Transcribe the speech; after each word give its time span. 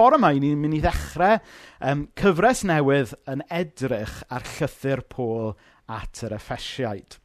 bore 0.00 0.16
yma, 0.16 0.32
ni'n 0.32 0.60
mynd 0.60 0.78
i 0.78 0.80
ddechrau 0.80 1.40
um, 1.84 2.06
cyfres 2.16 2.62
newydd 2.64 3.12
yn 3.28 3.42
edrych 3.52 4.20
ar 4.32 4.46
llythyr 4.56 5.02
Pôl 5.12 5.50
at 5.92 6.22
yr 6.24 6.32
Effesiaid. 6.38 7.18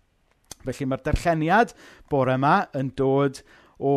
Felly 0.65 0.87
mae'r 0.89 1.05
darlleniad 1.05 1.71
bore 2.11 2.35
yma 2.35 2.57
yn 2.75 2.89
dod 2.99 3.39
o 3.79 3.93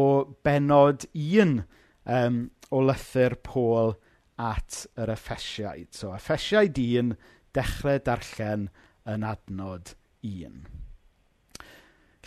benod 0.47 1.09
un 1.15 1.63
um, 2.05 2.39
o 2.71 2.83
lythyr 2.85 3.35
Pôl 3.43 3.97
at 4.39 4.85
yr 5.01 5.11
Effesiaid. 5.15 5.91
So, 5.97 6.13
Effesiaid 6.15 6.79
un, 7.01 7.17
dechrau 7.57 7.99
darllen 8.05 8.69
yn 9.09 9.27
adnod 9.27 9.95
un. 10.23 10.63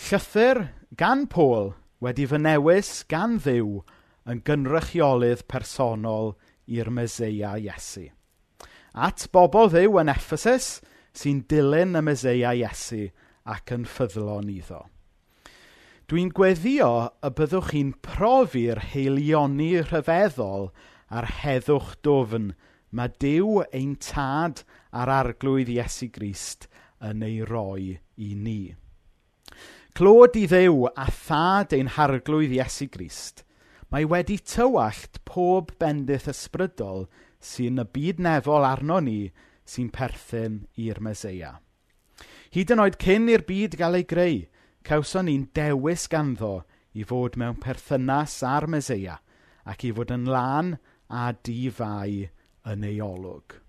Llythyr 0.01 0.65
gan 0.97 1.27
Pôl 1.31 1.73
wedi 2.03 2.27
fy 2.27 2.41
newis 2.41 2.93
gan 3.11 3.37
ddiw 3.39 3.81
yn 4.29 4.41
gynrychiolydd 4.45 5.45
personol 5.51 6.33
i'r 6.67 6.89
Meseia 6.93 7.55
Iesu. 7.59 8.07
At 8.93 9.27
bobl 9.31 9.71
ddiw 9.71 9.99
yn 10.01 10.11
Ephesus 10.11 10.79
sy'n 11.15 11.43
dilyn 11.49 11.97
y 11.99 12.01
Meseia 12.05 12.53
Iesu 12.57 13.07
ac 13.49 13.73
yn 13.75 13.85
ffyddlon 13.89 14.49
iddo. 14.51 14.83
Dwi'n 16.11 16.31
gweddio 16.35 16.91
y 17.23 17.31
byddwch 17.37 17.71
chi'n 17.71 17.93
profi'r 18.03 18.81
heilioni 18.91 19.71
rhyfeddol 19.79 20.69
a'r 21.11 21.29
heddwch 21.41 21.93
dofn 22.03 22.51
mae 22.91 23.13
Dyw 23.23 23.61
ein 23.71 23.95
tad 24.03 24.65
a'r 24.91 25.11
arglwydd 25.21 25.71
Iesu 25.71 26.09
Grist 26.11 26.67
yn 26.99 27.23
ei 27.23 27.39
roi 27.47 27.95
i 27.95 28.33
ni. 28.35 28.73
Clod 29.95 30.35
i 30.39 30.43
ddew 30.51 30.89
a 30.91 31.07
thad 31.07 31.73
ein 31.75 31.95
harglwydd 31.95 32.59
Iesu 32.59 32.91
Grist– 32.91 33.45
Mae 33.91 34.05
wedi 34.07 34.37
tywallt 34.39 35.19
pob 35.27 35.73
bendith 35.81 36.29
ysbrydol 36.31 37.09
sy'n 37.43 37.81
y 37.81 37.83
byd 37.97 38.21
nefol 38.23 38.63
arno 38.63 39.01
ni 39.03 39.17
sy'n 39.67 39.89
perthyn 39.91 40.61
i'r 40.79 41.01
Meseia. 41.03 41.57
Hyd 42.55 42.71
yn 42.71 42.83
oed 42.83 42.95
cyn 43.03 43.27
i'r 43.33 43.43
byd 43.49 43.75
gael 43.81 43.99
ei 43.99 44.07
greu, 44.07 44.39
cawson 44.87 45.27
ni'n 45.27 45.43
dewis 45.57 46.07
ganddo 46.07 46.61
i 46.95 47.03
fod 47.07 47.35
mewn 47.35 47.59
perthynas 47.59 48.37
â'r 48.47 48.69
Meseia 48.71 49.17
ac 49.67 49.83
i 49.83 49.91
fod 49.99 50.15
yn 50.15 50.23
lan 50.37 50.77
a 51.11 51.27
di-fai 51.35 52.31
yn 52.71 52.87
ei 52.87 52.97
olwg. 53.03 53.59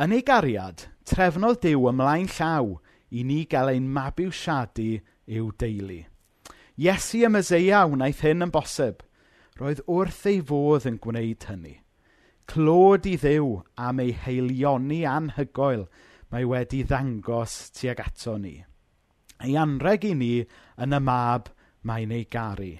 Yn 0.00 0.16
ei 0.16 0.24
gariad, 0.24 0.88
trefnodd 1.04 1.60
Dyw 1.60 1.90
ymlaen 1.92 2.32
llaw 2.38 2.78
i 3.12 3.28
ni 3.28 3.42
gael 3.44 3.76
ein 3.76 3.92
mabwsiadu 3.92 4.94
i'w 5.28 5.52
deulu. 5.60 6.02
Iesu 6.76 7.22
y 7.24 7.28
Meseia 7.32 7.86
wnaeth 7.88 8.18
hyn 8.20 8.44
yn 8.44 8.50
bosib. 8.52 8.98
Roedd 9.56 9.78
wrth 9.88 10.26
ei 10.28 10.42
fodd 10.44 10.84
yn 10.90 10.98
gwneud 11.00 11.46
hynny. 11.48 11.78
Clod 12.46 13.08
i 13.08 13.14
ddiw 13.16 13.46
am 13.80 14.02
ei 14.04 14.12
heilioni 14.12 14.98
anhygoel 15.08 15.86
mae 16.30 16.44
wedi 16.44 16.82
ddangos 16.84 17.54
tuag 17.72 18.02
ato 18.04 18.36
ni. 18.42 18.58
Ei 19.40 19.56
anreg 19.56 20.04
i 20.04 20.12
ni 20.20 20.30
yn 20.76 20.92
y 20.92 21.00
mab 21.00 21.48
mae'n 21.88 22.12
ei 22.12 22.28
garu. 22.28 22.74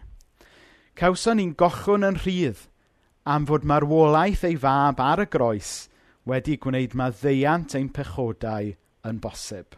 Cawson 0.97 1.41
ni'n 1.41 1.57
gochwn 1.57 2.05
yn 2.05 2.21
rhydd 2.21 2.67
am 3.25 3.49
fod 3.49 3.65
marwolaeth 3.65 4.45
ei 4.51 4.61
fab 4.61 5.01
ar 5.01 5.25
y 5.25 5.29
groes 5.33 5.73
wedi 6.29 6.61
gwneud 6.61 6.93
maddeiant 7.01 7.79
ein 7.81 7.89
pechodau 7.97 8.75
yn 9.09 9.25
bosib. 9.25 9.73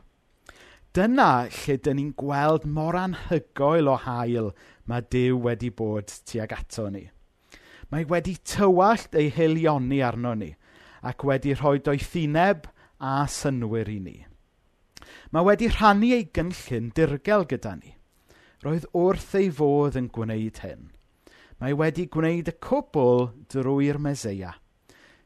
Dyna 0.99 1.47
lle 1.47 1.77
dyn 1.79 1.95
ni'n 1.95 2.15
gweld 2.19 2.65
mor 2.75 2.97
anhygoel 2.99 3.87
o 3.93 3.93
hael 4.03 4.49
ma' 4.91 5.05
Dyw 5.15 5.37
wedi 5.45 5.69
bod 5.71 6.11
tuag 6.27 6.51
ato 6.57 6.89
ni. 6.91 7.05
Mae 7.93 8.07
wedi 8.11 8.33
tywallt 8.43 9.15
ei 9.21 9.29
helioni 9.37 10.01
arno 10.03 10.33
ni 10.35 10.49
ac 11.07 11.23
wedi 11.29 11.55
rhoi 11.55 11.79
doethineb 11.87 12.67
a 12.99 13.13
synwyr 13.31 13.93
i 13.93 13.99
ni. 14.09 14.17
Mae 15.31 15.47
wedi 15.47 15.69
rhannu 15.71 16.11
ei 16.17 16.27
gynllun 16.35 16.91
dirgel 16.99 17.47
gyda 17.53 17.77
ni. 17.79 17.95
Roedd 18.67 18.91
wrth 18.91 19.39
ei 19.39 19.53
fodd 19.55 20.01
yn 20.03 20.11
gwneud 20.19 20.59
hyn. 20.65 20.91
Mae 21.63 21.79
wedi 21.79 22.09
gwneud 22.11 22.51
y 22.51 22.57
cwbl 22.59 23.29
drwy'r 23.55 24.03
meseia. 24.03 24.57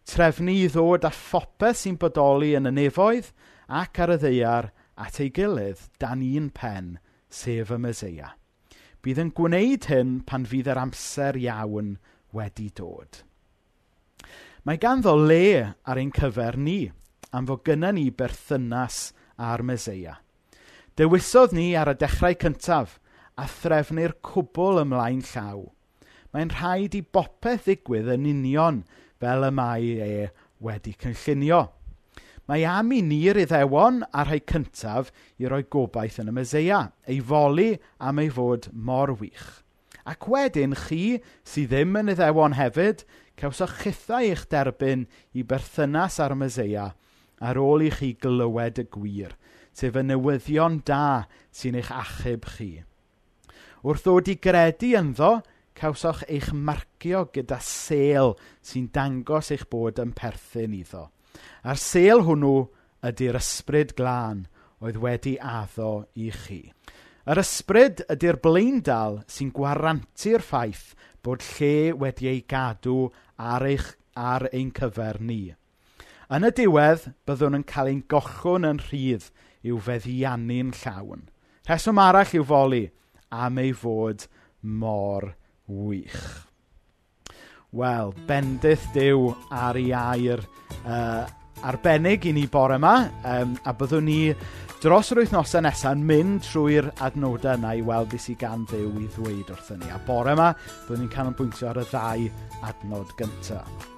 Trefnu 0.05 0.53
i 0.53 0.69
ddod 0.69 1.09
â 1.09 1.16
phopeth 1.16 1.81
sy'n 1.81 1.97
bodoli 1.97 2.53
yn 2.61 2.69
y 2.69 2.77
nefoedd 2.82 3.32
ac 3.81 4.05
ar 4.05 4.19
y 4.19 4.21
ddeiar 4.21 4.72
at 4.97 5.21
ei 5.21 5.31
gilydd 5.35 5.89
dan 6.03 6.23
un 6.23 6.49
pen, 6.55 6.97
sef 7.29 7.73
y 7.73 7.79
Meseia. 7.81 8.33
Bydd 9.03 9.21
yn 9.23 9.35
gwneud 9.35 9.89
hyn 9.91 10.19
pan 10.29 10.45
fydd 10.47 10.71
yr 10.71 10.81
amser 10.83 11.39
iawn 11.41 11.97
wedi 12.37 12.69
dod. 12.77 13.23
Mae 14.63 14.79
ganddo 14.79 15.17
le 15.19 15.75
ar 15.83 15.99
ein 15.99 16.13
cyfer 16.15 16.59
ni, 16.59 16.93
am 17.35 17.49
fod 17.49 17.65
gyda 17.67 17.91
ni 17.97 18.11
berthynas 18.15 19.09
a'r 19.41 19.65
Meseia. 19.67 20.19
Dewisodd 20.97 21.55
ni 21.57 21.73
ar 21.75 21.91
y 21.91 21.97
dechrau 21.99 22.37
cyntaf 22.39 22.99
a 23.41 23.49
threfnu'r 23.49 24.19
cwbl 24.23 24.83
ymlaen 24.85 25.23
llaw. 25.33 25.65
Mae'n 26.33 26.53
rhaid 26.53 26.95
i 26.97 27.03
bopeth 27.03 27.67
ddigwydd 27.67 28.13
yn 28.15 28.29
union 28.29 28.83
fel 29.21 29.49
y 29.49 29.51
mae 29.57 29.95
e 30.05 30.29
wedi 30.63 30.95
cynllunio. 31.01 31.65
Mae 32.51 32.65
am 32.67 32.91
i 32.91 32.99
ni'r 33.07 33.39
iddewon 33.45 34.03
a 34.11 34.25
rhai 34.27 34.41
cyntaf 34.51 35.13
i 35.39 35.47
roi 35.47 35.63
gobaith 35.71 36.19
yn 36.19 36.33
y 36.33 36.37
Meseia, 36.41 36.81
ei 37.07 37.21
foli 37.23 37.77
am 38.03 38.19
ei 38.19 38.33
fod 38.35 38.67
mor 38.73 39.15
wych. 39.21 39.63
Ac 40.03 40.27
wedyn 40.27 40.75
chi, 40.75 41.21
sydd 41.47 41.71
ddim 41.71 41.95
yn 42.01 42.11
iddewon 42.17 42.57
hefyd, 42.59 43.05
cawsoch 43.39 43.77
chithau 43.85 44.27
eich 44.27 44.43
derbyn 44.51 45.07
i 45.39 45.47
berthynas 45.47 46.19
â'r 46.23 46.35
Meseia 46.39 46.91
ar 47.43 47.59
ôl 47.59 47.87
i 47.87 47.91
chi 47.95 48.13
glywed 48.19 48.83
y 48.83 48.87
gwir, 48.91 49.33
sef 49.75 49.97
y 49.99 50.05
newyddion 50.07 50.81
da 50.87 51.29
sy'n 51.55 51.79
eich 51.79 51.91
achub 51.95 52.47
chi. 52.57 52.71
Wrth 53.83 54.05
ddod 54.07 54.31
i 54.31 54.37
gredu 54.39 54.93
ynddo, 54.99 55.33
cawsoch 55.79 56.23
eich 56.29 56.53
marcio 56.55 57.25
gyda 57.35 57.59
sel 57.65 58.37
sy'n 58.63 58.91
dangos 58.95 59.51
eich 59.55 59.67
bod 59.71 59.99
yn 60.03 60.15
perthyn 60.15 60.77
iddo. 60.79 61.09
A'r 61.62 61.78
sel 61.78 62.25
hwnnw 62.27 62.67
ydy'r 63.06 63.39
ysbryd 63.39 63.95
glân 63.99 64.47
oedd 64.83 64.99
wedi 65.03 65.37
addo 65.39 66.05
i 66.19 66.31
chi. 66.34 66.62
Yr 67.23 67.39
ysbryd 67.39 68.03
ydy'r 68.11 68.41
bleundal 68.43 69.21
sy'n 69.31 69.53
gwarantu'r 69.55 70.43
ffaith 70.43 70.89
bod 71.23 71.45
lle 71.53 71.93
wedi 71.95 72.27
ei 72.33 72.41
gadw 72.50 73.05
ar, 73.39 73.62
eich, 73.62 73.93
ar 74.19 74.49
ein 74.50 74.73
cyfer 74.75 75.21
ni. 75.23 75.53
Yn 76.33 76.49
y 76.49 76.50
diwedd, 76.56 77.12
byddwn 77.28 77.61
yn 77.61 77.67
cael 77.69 77.93
ein 77.93 78.03
gochwn 78.11 78.67
yn 78.67 78.81
rhydd 78.89 79.29
i'w 79.62 79.79
feddiannu'n 79.87 80.73
llawn. 80.81 81.29
Rheswm 81.69 82.00
arall 82.03 82.34
i'w 82.34 82.47
foli 82.49 82.87
am 83.31 83.61
ei 83.62 83.71
fod 83.77 84.27
mor 84.62 85.29
wych. 85.71 86.25
Wel, 87.73 88.11
bendith 88.27 88.89
Dyw 88.97 89.31
ar 89.55 89.79
ei 89.81 89.93
air 89.97 90.43
uh, 90.83 91.25
arbennig 91.69 92.27
i 92.27 92.34
ni 92.37 92.47
bore 92.50 92.78
yma, 92.81 92.97
um, 93.28 93.55
a 93.65 93.75
byddwn 93.78 94.09
ni 94.09 94.19
dros 94.83 95.12
yr 95.15 95.23
wythnosau 95.23 95.62
nesaf 95.62 95.95
yn 95.95 96.03
mynd 96.09 96.43
trwy'r 96.49 96.91
adnodau 97.06 97.55
yna 97.59 97.77
i 97.78 97.87
weld 97.87 98.11
beth 98.12 98.27
sydd 98.27 98.41
gan 98.43 98.67
ddew 98.71 98.91
i 98.99 99.09
ddweud 99.15 99.55
wrthyn 99.55 99.83
ni. 99.84 99.93
A 99.95 100.00
bore 100.06 100.34
yma, 100.37 100.50
byddwn 100.89 101.05
ni'n 101.05 101.15
canolbwyntio 101.17 101.71
ar 101.71 101.83
y 101.83 101.89
ddau 101.93 102.28
adnod 102.69 103.17
gyntaf. 103.21 103.89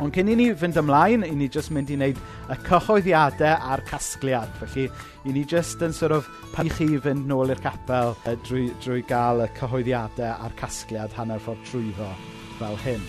Ond 0.00 0.14
cyn 0.14 0.30
i 0.30 0.36
ni 0.38 0.48
fynd 0.56 0.78
ymlaen, 0.80 1.24
i 1.26 1.34
ni 1.36 1.48
jyst 1.52 1.72
mynd 1.74 1.90
i 1.92 1.96
wneud 1.98 2.20
y 2.50 2.58
cyhoeddiadau 2.66 3.66
a'r 3.72 3.82
casgliad. 3.88 4.52
Felly, 4.60 4.86
i 5.26 5.34
ni 5.34 5.44
jyst 5.48 5.82
yn 5.84 5.94
sort 5.96 6.16
of 6.16 6.30
pan 6.54 6.70
i 6.70 6.74
chi 6.74 6.88
fynd 7.02 7.26
nôl 7.30 7.52
i'r 7.52 7.62
capel 7.62 8.14
drwy, 8.46 8.68
drwy 8.84 9.02
gael 9.08 9.44
y 9.46 9.50
cyhoeddiadau 9.58 10.46
a'r 10.46 10.56
casgliad 10.58 11.18
hanner 11.18 11.42
ffordd 11.42 11.66
trwyddo 11.68 12.14
fel 12.60 12.80
hyn. 12.86 13.04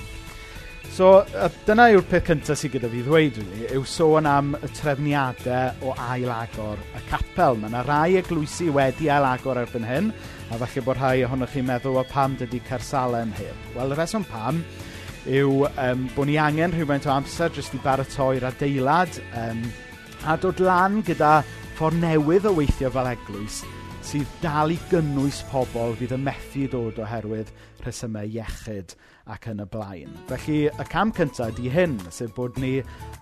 So, 0.92 1.24
dyna 1.66 1.88
yw'r 1.94 2.04
peth 2.06 2.28
cyntaf 2.28 2.60
sydd 2.60 2.76
gyda 2.76 2.90
fi 2.92 3.02
ddweud, 3.06 3.38
really, 3.40 3.68
yw 3.74 3.86
sôn 3.88 4.28
am 4.30 4.52
y 4.60 4.70
trefniadau 4.78 5.88
o 5.88 5.96
ail-agor 6.10 6.82
y 6.94 7.04
capel. 7.10 7.58
Mae 7.58 7.72
yna 7.72 7.82
rai 7.88 8.18
eglwysi 8.20 8.68
wedi 8.74 9.10
ail-agor 9.10 9.62
erbyn 9.64 9.88
hyn, 9.88 10.12
a 10.52 10.60
falle 10.62 10.86
bod 10.86 11.00
rhai 11.00 11.24
ohonoch 11.26 11.54
chi'n 11.56 11.66
meddwl 11.70 12.02
o 12.02 12.06
pam 12.12 12.38
dydy 12.38 12.62
Cersalem 12.68 13.34
heb. 13.40 13.70
Wel, 13.78 13.96
y 13.96 13.98
reswm 13.98 14.28
pam 14.30 14.62
yw 15.24 15.64
um, 15.80 16.08
bod 16.16 16.28
ni 16.28 16.36
angen 16.42 16.74
rhywfaint 16.76 17.08
o 17.08 17.14
amser 17.16 17.54
jyst 17.56 17.78
i 17.78 17.80
baratoi'r 17.84 18.50
adeilad 18.50 19.22
um, 19.40 19.64
a 20.28 20.36
dod 20.36 20.60
lan 20.60 21.00
gyda 21.08 21.38
ffordd 21.78 22.04
newydd 22.04 22.50
o 22.52 22.58
weithio 22.60 22.92
fel 22.92 23.08
eglwys 23.16 23.64
sydd 24.04 24.30
dal 24.44 24.74
i 24.74 24.78
gynnwys 24.92 25.42
pobl 25.52 25.96
fydd 26.00 26.16
y 26.16 26.20
methu 26.20 26.68
dod 26.72 27.00
oherwydd 27.04 27.52
rhesymau 27.84 28.28
iechyd 28.28 28.96
ac 29.32 29.48
yn 29.52 29.64
y 29.64 29.68
blaen. 29.72 30.16
Felly, 30.28 30.58
y 30.68 30.86
cam 30.92 31.14
cyntaf 31.16 31.54
ydy 31.54 31.72
hyn, 31.72 31.96
sef 32.12 32.34
bod 32.36 32.58
ni 32.60 32.74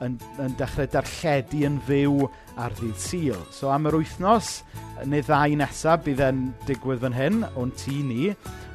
yn, 0.02 0.18
yn 0.42 0.56
dechrau 0.58 0.90
darlledu 0.90 1.62
yn 1.68 1.78
fyw 1.86 2.16
ar 2.62 2.74
ddydd 2.80 3.02
syl. 3.02 3.38
So 3.54 3.70
am 3.74 3.86
yr 3.90 4.00
wythnos 4.00 4.62
neu 5.06 5.22
ddau 5.26 5.58
nesaf 5.60 6.06
bydd 6.08 6.24
e'n 6.26 6.48
digwydd 6.70 7.04
fan 7.06 7.18
hyn, 7.18 7.44
o'n 7.54 7.74
tŷ 7.78 7.98
ni. 8.08 8.32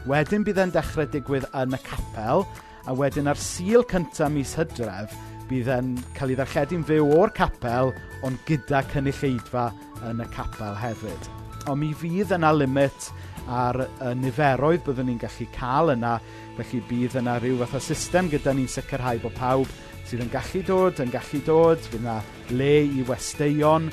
Wedyn 0.07 0.47
bydd 0.47 0.63
e'n 0.63 0.75
dechrau 0.75 1.09
digwydd 1.11 1.49
yn 1.59 1.75
y 1.75 1.81
capel, 1.87 2.47
a 2.87 2.95
wedyn 2.95 3.31
ar 3.33 3.41
syl 3.43 3.83
cyntaf 3.91 4.31
mis 4.31 4.55
hydref, 4.59 5.17
bydd 5.51 5.73
e'n 5.75 5.97
cael 6.15 6.35
ei 6.35 6.39
ddarlledu'n 6.39 6.87
fyw 6.87 7.11
o'r 7.19 7.35
capel, 7.35 7.91
ond 8.27 8.39
gyda 8.47 8.85
cynulleidfa 8.93 9.73
yn 10.07 10.23
y 10.23 10.31
capel 10.35 10.79
hefyd 10.79 11.35
ond 11.67 11.81
mi 11.81 11.93
fydd 11.97 12.35
yna 12.37 12.53
limit 12.55 13.11
ar 13.47 13.79
y 13.87 14.13
niferoedd 14.19 14.85
byddwn 14.87 15.11
ni'n 15.11 15.21
gallu 15.23 15.47
cael 15.55 15.93
yna. 15.95 16.17
Felly 16.57 16.81
bydd 16.89 17.19
yna 17.21 17.37
rhyw 17.41 17.61
fath 17.63 17.79
o 17.79 17.83
system 17.83 18.31
gyda 18.33 18.55
ni'n 18.57 18.71
sicrhau 18.71 19.21
bod 19.23 19.37
pawb 19.39 19.73
sydd 20.07 20.23
yn 20.23 20.31
gallu 20.31 20.63
dod, 20.67 21.03
yn 21.03 21.13
gallu 21.13 21.43
dod, 21.47 21.83
fydd 21.91 22.05
yna 22.05 22.21
le 22.55 22.73
i 22.87 23.05
westeion. 23.09 23.91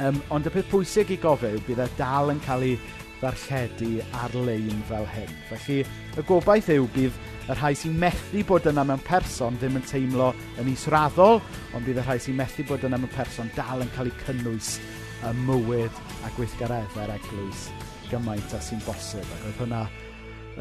Um, 0.00 0.18
ond 0.34 0.48
y 0.48 0.52
peth 0.54 0.70
pwysig 0.72 1.12
i 1.14 1.20
gofio 1.22 1.60
bydd 1.68 1.84
e 1.84 1.88
dal 1.98 2.32
yn 2.32 2.40
cael 2.44 2.64
ei 2.66 2.78
ddarlledu 3.20 4.00
ar-lein 4.24 4.82
fel 4.88 5.06
hyn. 5.12 5.36
Felly, 5.52 5.84
y 6.18 6.24
gobaith 6.26 6.72
yw 6.74 6.88
bydd 6.96 7.20
y 7.44 7.54
rhai 7.58 7.74
sy'n 7.76 7.96
methu 8.00 8.42
bod 8.48 8.66
yna 8.70 8.86
mewn 8.88 9.04
person 9.04 9.56
ddim 9.60 9.78
yn 9.78 9.86
teimlo 9.86 10.32
yn 10.60 10.72
israddol, 10.72 11.40
ond 11.76 11.86
bydd 11.86 12.00
y 12.00 12.06
rhai 12.08 12.18
sy'n 12.20 12.40
methu 12.40 12.66
bod 12.68 12.88
yna 12.88 12.98
mewn 13.00 13.12
person 13.14 13.52
dal 13.56 13.84
yn 13.84 13.92
cael 13.94 14.10
eu 14.10 14.18
cynnwys 14.24 14.76
y 15.24 15.32
mywyd 15.44 16.04
a 16.24 16.32
gweithgareddau'r 16.36 17.14
eglwys 17.18 17.68
gymaint 18.10 18.56
a 18.56 18.60
sy'n 18.64 18.82
bosib. 18.86 19.24
Ac 19.36 19.48
oedd 19.48 19.62
hwnna 19.62 19.84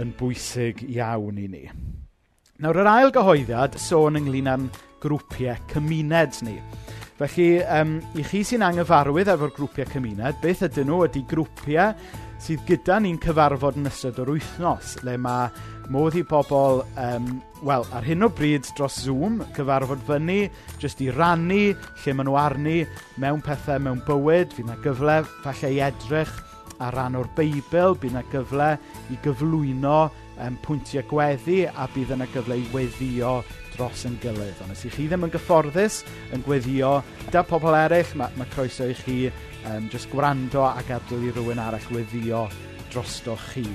yn 0.01 0.13
bwysig 0.19 0.83
iawn 0.89 1.39
i 1.39 1.47
ni. 1.49 1.63
Nawr, 2.63 2.83
yr 2.83 2.89
ail 2.91 3.13
gyhoeddiad 3.13 3.77
sôn 3.81 4.19
ynglyn 4.19 4.51
â'n 4.51 4.67
grwpiau 5.03 5.57
cymuned 5.71 6.41
ni. 6.47 6.57
Felly, 7.19 7.47
um, 7.69 7.97
i 8.17 8.25
chi 8.25 8.41
sy'n 8.47 8.65
anghyfarwydd 8.65 9.31
efo'r 9.33 9.53
grwpiau 9.55 9.89
cymuned, 9.91 10.39
beth 10.43 10.63
ydyn 10.67 10.89
nhw 10.89 11.03
ydy 11.07 11.23
grwpiau 11.29 11.93
sydd 12.43 12.63
gyda 12.67 12.97
ni'n 12.99 13.19
cyfarfod 13.23 13.77
yn 13.79 13.87
ystod 13.87 14.17
yr 14.19 14.33
wythnos, 14.33 14.97
le 15.07 15.13
mae 15.21 15.47
modd 15.93 16.17
i 16.19 16.23
bobl, 16.27 16.81
um, 16.99 17.29
wel, 17.63 17.85
ar 17.95 18.03
hyn 18.03 18.25
o 18.25 18.29
bryd 18.35 18.67
dros 18.75 18.97
Zoom, 19.05 19.37
cyfarfod 19.55 20.03
fyny, 20.07 20.49
jyst 20.81 20.99
i 21.05 21.07
rannu 21.15 21.61
lle 21.71 22.15
maen 22.15 22.27
nhw 22.27 22.35
arni 22.39 22.81
mewn 23.23 23.43
pethau 23.45 23.79
mewn 23.83 24.01
bywyd. 24.07 24.51
Fydd 24.55 24.67
yna 24.67 24.75
gyfle, 24.83 25.21
falle 25.45 25.71
i 25.71 25.79
edrych 25.87 26.33
ar 26.83 26.97
ran 26.97 27.15
o'r 27.15 27.31
Beibl, 27.37 27.95
bydd 27.95 28.11
yna 28.11 28.25
gyfle 28.33 28.69
i 29.13 29.19
gyflwyno 29.23 29.97
um, 30.03 30.59
pwyntiau 30.65 31.07
gweddi 31.07 31.61
a 31.69 31.87
bydd 31.95 32.11
yna 32.17 32.27
gyfle 32.33 32.59
i 32.59 32.67
weddio 32.75 33.37
dros 33.77 34.03
yn 34.09 34.19
gilydd. 34.23 34.59
Ond 34.65 34.75
os 34.75 34.83
ych 34.87 34.99
chi 34.99 35.07
ddim 35.07 35.23
yn 35.29 35.33
gyfforddus 35.33 36.03
yn 36.35 36.43
gweddio, 36.43 36.97
da 37.31 37.47
pobl 37.47 37.79
eraill, 37.79 38.15
mae, 38.19 38.35
mae 38.35 38.51
croeso 38.51 38.91
i 38.91 38.99
chi 38.99 39.17
um, 39.69 39.89
just 39.89 40.09
gwrando 40.11 40.65
a 40.67 40.83
gadw 40.87 41.19
i 41.23 41.31
rhywun 41.31 41.61
arall 41.61 41.89
weddio 41.95 42.45
drosto 42.91 43.37
chi. 43.49 43.65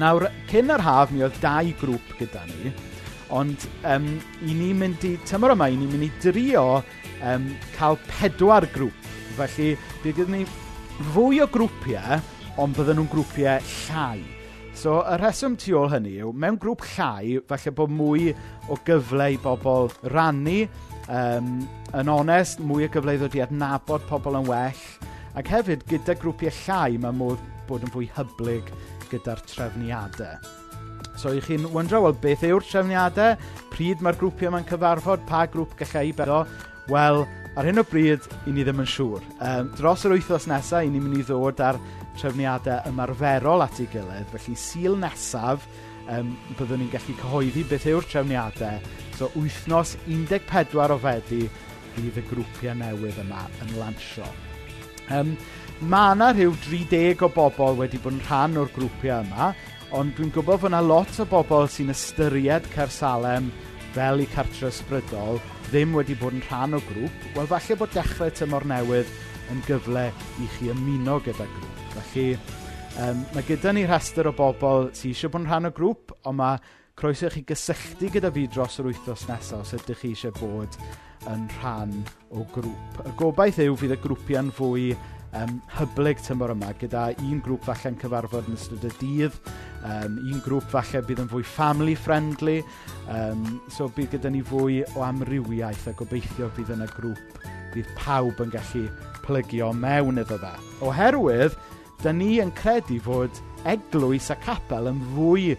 Nawr, 0.00 0.28
cyn 0.50 0.72
yr 0.74 0.84
haf, 0.84 1.12
mi 1.12 1.24
oedd 1.24 1.38
dau 1.40 1.72
grŵp 1.80 2.14
gyda 2.18 2.44
ni, 2.50 2.72
ond 3.34 3.66
um, 3.88 4.08
i 4.44 4.54
ni 4.54 4.72
mynd 4.76 5.04
i, 5.08 5.16
tymor 5.28 5.54
yma, 5.56 5.70
i 5.72 5.78
ni'n 5.78 5.92
mynd 5.94 6.06
i 6.06 6.12
drio 6.20 6.66
um, 7.24 7.50
cael 7.76 7.98
pedwar 8.10 8.68
grŵp. 8.74 9.12
Felly, 9.36 9.74
bydd 10.02 10.20
gyda 10.20 10.36
ni 10.36 10.44
fwy 11.12 11.42
o 11.44 11.48
grwpiau, 11.52 12.20
ond 12.60 12.76
bydden 12.76 13.00
nhw'n 13.00 13.12
grwpiau 13.12 13.60
llai. 13.86 14.20
So, 14.76 14.98
y 15.08 15.16
rheswm 15.16 15.56
tu 15.56 15.72
ôl 15.78 15.88
hynny 15.88 16.18
yw, 16.20 16.34
mewn 16.36 16.58
grŵp 16.60 16.84
llai, 16.92 17.38
falle 17.48 17.72
bod 17.78 17.92
mwy 17.96 18.34
o 18.68 18.76
gyfle 18.84 19.30
i 19.32 19.38
bobl 19.40 19.88
rannu 20.12 20.66
um, 21.12 21.50
yn 21.96 22.10
onest, 22.12 22.62
mwy 22.62 22.86
o 22.86 22.90
gyfleoedd 22.92 23.36
i 23.38 23.44
adnabod 23.44 24.04
pobl 24.10 24.38
yn 24.40 24.48
well, 24.50 24.84
ac 25.36 25.50
hefyd 25.52 25.84
gyda 25.90 26.16
grwpiau 26.18 26.54
llai 26.64 27.00
mae 27.00 27.14
modd 27.16 27.42
bod 27.68 27.84
yn 27.86 27.92
fwy 27.94 28.08
hyblyg 28.16 28.70
gyda'r 29.10 29.42
trefniadau. 29.48 30.36
So, 31.16 31.32
i 31.32 31.40
chi'n 31.40 31.66
wyndro, 31.72 32.02
wel, 32.04 32.16
beth 32.20 32.44
yw'r 32.44 32.64
trefniadau? 32.64 33.36
Pryd 33.72 34.02
mae'r 34.04 34.18
grwpiau 34.20 34.50
yma'n 34.50 34.68
cyfarfod? 34.68 35.24
Pa 35.28 35.46
grŵp 35.50 35.76
gallai 35.80 36.10
i 36.10 36.14
bedo? 36.16 36.42
Wel, 36.92 37.22
ar 37.56 37.66
hyn 37.66 37.80
o 37.80 37.84
bryd, 37.88 38.26
i 38.46 38.52
ni 38.52 38.64
ddim 38.66 38.82
yn 38.84 38.90
siŵr. 38.90 39.24
Um, 39.40 39.72
dros 39.78 40.04
yr 40.06 40.16
wythnos 40.16 40.48
nesaf, 40.50 40.84
i 40.84 40.92
ni'n 40.92 41.04
mynd 41.04 41.22
i 41.22 41.24
ddod 41.26 41.62
ar 41.64 41.80
trefniadau 42.20 42.84
ymarferol 42.90 43.64
at 43.64 43.80
ei 43.80 43.88
gilydd. 43.92 44.28
Felly, 44.34 44.56
syl 44.60 45.00
nesaf, 45.00 45.64
um, 46.12 46.36
byddwn 46.58 46.84
ni'n 46.84 46.92
gallu 46.92 47.16
cyhoeddi 47.22 47.64
beth 47.70 47.88
yw'r 47.90 48.08
trefniadau 48.12 49.04
So 49.16 49.30
wythnos 49.32 49.94
14 50.04 50.92
o 50.92 50.98
feddi 51.00 51.46
bydd 51.96 52.18
y 52.20 52.24
grwpiau 52.28 52.74
newydd 52.76 53.22
yma 53.22 53.46
yn 53.64 53.72
lansio. 53.80 54.26
Um, 55.16 55.32
mae 55.88 56.12
yna 56.12 56.32
rhyw 56.34 56.52
30 56.66 57.24
o 57.24 57.30
bobl 57.32 57.78
wedi 57.78 58.00
bod 58.02 58.18
yn 58.18 58.20
rhan 58.26 58.60
o'r 58.60 58.68
grwpiau 58.74 59.24
yma, 59.24 59.54
ond 59.96 60.12
dwi'n 60.18 60.34
gwybod 60.34 60.60
fod 60.60 60.72
yna 60.72 60.82
lot 60.84 61.16
o 61.22 61.28
bobl 61.32 61.68
sy'n 61.72 61.94
ystyried 61.94 62.68
Cersalem 62.74 63.48
fel 63.96 64.20
i 64.20 64.28
cartre 64.28 64.68
ysbrydol 64.68 65.40
ddim 65.70 65.96
wedi 65.96 66.18
bod 66.20 66.36
yn 66.36 66.44
rhan 66.50 66.76
o 66.76 66.84
grŵp, 66.84 67.28
wel 67.38 67.48
falle 67.54 67.80
bod 67.80 67.96
dechrau 67.96 68.32
tymor 68.36 68.68
newydd 68.68 69.12
yn 69.54 69.62
gyfle 69.64 70.10
i 70.42 70.54
chi 70.58 70.72
ymuno 70.74 71.22
gyda 71.24 71.46
grŵp. 71.56 71.84
Felly, 71.96 72.32
um, 73.00 73.24
mae 73.32 73.48
gyda 73.48 73.72
ni 73.72 73.88
rhestr 73.88 74.28
o 74.28 74.36
bobl 74.36 74.90
sydd 74.92 75.14
eisiau 75.14 75.32
bod 75.32 75.46
yn 75.46 75.48
rhan 75.48 75.70
o 75.70 75.72
grŵp, 75.80 76.12
ond 76.28 76.42
mae 76.42 76.60
Croeso 76.96 77.26
i 77.26 77.28
chi 77.28 77.42
gysylltu 77.44 78.08
gyda 78.08 78.30
fi 78.32 78.46
dros 78.48 78.78
yr 78.80 78.86
wythnos 78.88 79.26
nesaf 79.28 79.66
os 79.66 79.74
ydych 79.76 79.98
chi 80.00 80.10
eisiau 80.14 80.32
bod 80.38 80.78
yn 81.28 81.42
rhan 81.58 81.90
o 82.32 82.40
grŵp. 82.54 83.02
Y 83.04 83.12
gobaith 83.20 83.58
yw 83.60 83.76
fydd 83.76 83.92
y 83.92 83.98
grwpiau'n 84.00 84.48
fwy 84.56 84.86
um, 85.36 85.58
hyblyg 85.76 86.22
tymor 86.24 86.54
yma 86.54 86.70
gyda 86.80 87.02
un 87.20 87.42
grŵp 87.44 87.68
falle'n 87.68 87.98
cyfarfod 88.00 88.48
yn 88.48 88.56
ystod 88.56 88.88
y 88.88 88.94
dydd, 89.02 89.36
um, 89.82 90.16
un 90.22 90.40
grŵp 90.46 90.72
falle 90.72 91.04
bydd 91.04 91.20
yn 91.26 91.30
fwy 91.34 91.44
family 91.44 91.98
friendly, 92.00 92.56
um, 93.12 93.44
so 93.68 93.90
bydd 93.92 94.16
gyda 94.16 94.32
ni 94.32 94.40
fwy 94.48 94.80
o 94.94 95.04
amrywiaeth 95.04 95.90
a 95.92 95.96
gobeithio 96.00 96.48
bydd 96.56 96.72
yn 96.78 96.88
y 96.88 96.90
grŵp 96.96 97.40
bydd 97.76 97.94
pawb 98.00 98.40
yn 98.40 98.56
gallu 98.56 98.86
plygio 99.28 99.68
mewn 99.84 100.24
iddo 100.24 100.40
fe. 100.40 100.56
Oherwydd, 100.88 101.60
da 102.00 102.16
ni 102.16 102.38
yn 102.40 102.56
credu 102.56 103.02
fod 103.04 103.44
eglwys 103.68 104.32
a 104.32 104.40
capel 104.40 104.94
yn 104.94 105.08
fwy 105.12 105.50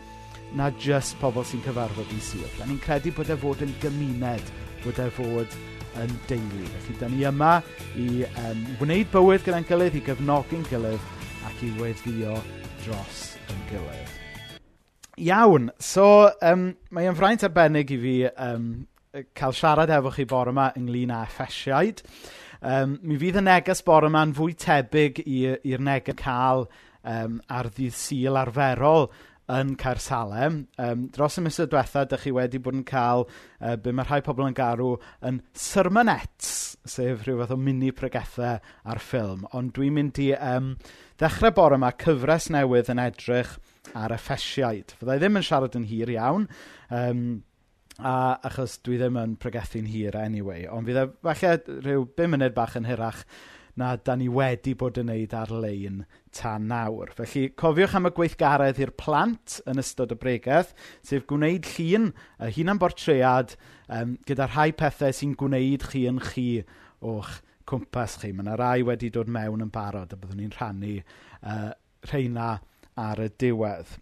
na 0.55 0.69
just 0.79 1.17
pobl 1.21 1.43
sy'n 1.45 1.63
cyfarfod 1.65 2.11
i 2.15 2.19
sir. 2.23 2.47
Da 2.57 2.67
ni'n 2.67 2.79
credu 2.83 3.11
bod 3.15 3.31
e 3.33 3.37
fod 3.39 3.63
yn 3.65 3.73
gymuned, 3.81 4.53
bod 4.85 5.01
e 5.03 5.09
fod 5.13 5.57
yn 6.03 6.13
deulu. 6.29 6.67
Felly, 6.85 6.97
da 7.01 7.09
ni 7.11 7.25
yma 7.27 7.53
i 7.97 8.07
um, 8.45 8.63
wneud 8.81 9.09
bywyd 9.13 9.45
gyda'n 9.45 9.67
gilydd, 9.67 9.97
i 9.97 10.03
gyfnogi'n 10.05 10.67
gilydd 10.69 11.11
ac 11.47 11.63
i 11.65 11.73
weddio 11.81 12.37
dros 12.85 13.23
yn 13.51 13.63
gilydd. 13.71 14.15
Iawn, 15.27 15.71
so 15.81 16.29
um, 16.45 16.69
mae 16.93 17.09
yn 17.09 17.17
fraint 17.17 17.45
arbennig 17.47 17.89
i 17.95 18.01
fi 18.01 18.17
um, 18.29 18.67
cael 19.37 19.55
siarad 19.57 19.89
efo 19.93 20.11
chi 20.13 20.27
bore 20.29 20.53
yma 20.53 20.69
ynglyn 20.77 21.13
â 21.15 21.23
effesiaid. 21.25 22.03
Um, 22.57 22.97
mi 23.05 23.17
fydd 23.21 23.39
y 23.41 23.43
neges 23.45 23.83
bore 23.85 24.09
yma'n 24.09 24.35
fwy 24.37 24.53
tebyg 24.57 25.23
i'r 25.25 25.81
neges 25.83 26.17
cael 26.21 26.67
um, 27.01 27.39
ar 27.49 27.69
ddydd 27.73 27.97
syl 27.97 28.37
arferol 28.39 29.09
yn 29.53 29.75
Caersalem. 29.79 30.59
Um, 30.81 31.07
dros 31.15 31.37
y 31.39 31.43
misoedd 31.45 31.71
diwetha, 31.71 32.03
ydych 32.05 32.25
chi 32.25 32.33
wedi 32.35 32.61
bod 32.63 32.77
yn 32.79 32.85
cael 32.87 33.25
uh, 33.27 33.75
be 33.79 33.93
mae 33.95 34.07
rhai 34.07 34.21
pobl 34.25 34.47
yn 34.47 34.57
garw 34.57 34.95
yn 35.27 35.39
sermonets, 35.57 36.51
sef 36.87 37.23
rhyw 37.23 37.41
fath 37.41 37.55
o 37.55 37.59
mini 37.61 37.93
pregethau 37.95 38.59
ar 38.59 39.03
ffilm. 39.03 39.47
Ond 39.57 39.73
dwi'n 39.77 39.95
mynd 39.95 40.21
i 40.23 40.29
um, 40.35 40.73
ddechrau 41.19 41.55
bore 41.55 41.79
yma 41.79 41.93
cyfres 42.03 42.51
newydd 42.53 42.91
yn 42.93 43.03
edrych 43.07 43.55
ar 43.95 44.15
effesiaid. 44.15 44.95
Fyddai 44.99 45.19
ddim 45.21 45.39
yn 45.39 45.47
siarad 45.47 45.77
yn 45.79 45.87
hir 45.87 46.11
iawn, 46.17 46.49
um, 46.93 47.27
a 47.97 48.37
achos 48.45 48.77
dwi 48.85 48.99
ddim 48.99 49.17
yn 49.17 49.37
pregethu'n 49.41 49.87
hir 49.89 50.17
anyway, 50.19 50.67
ond 50.69 50.89
fydd 50.89 50.99
e 51.01 51.05
falle 51.25 51.79
rhyw 51.85 52.03
5 52.19 52.33
munud 52.33 52.57
bach 52.57 52.75
yn 52.77 52.85
hirach 52.89 53.23
na 53.77 53.93
da 53.95 54.15
ni 54.17 54.27
wedi 54.33 54.73
bod 54.77 54.97
yn 54.97 55.11
neud 55.11 55.33
ar-lein 55.37 56.01
tan 56.35 56.67
nawr. 56.71 57.11
Felly, 57.17 57.47
cofiwch 57.57 57.95
am 57.97 58.09
y 58.09 58.13
gweithgaredd 58.17 58.81
i'r 58.81 58.93
plant 58.97 59.59
yn 59.69 59.81
ystod 59.81 60.15
y 60.15 60.17
bregeth, 60.19 60.73
sef 61.05 61.27
gwneud 61.29 61.67
llun, 61.75 62.11
y 62.41 62.49
hunan 62.57 62.81
bortread, 62.81 63.53
um, 63.93 64.17
gyda 64.27 64.49
rhai 64.49 64.71
pethau 64.77 65.13
sy'n 65.13 65.37
gwneud 65.39 65.85
chi 65.91 66.07
yn 66.09 66.21
chi 66.31 66.47
o'ch 67.05 67.39
cwmpas 67.69 68.17
chi. 68.21 68.33
Mae 68.33 68.47
yna 68.47 68.57
rai 68.59 68.85
wedi 68.87 69.11
dod 69.13 69.29
mewn 69.31 69.65
yn 69.67 69.73
barod 69.73 70.13
a 70.13 70.19
byddwn 70.19 70.41
ni'n 70.41 70.55
rhannu 70.57 70.97
uh, 70.97 71.71
rheina 72.09 72.53
ar 72.97 73.21
y 73.21 73.29
diwedd. 73.39 73.97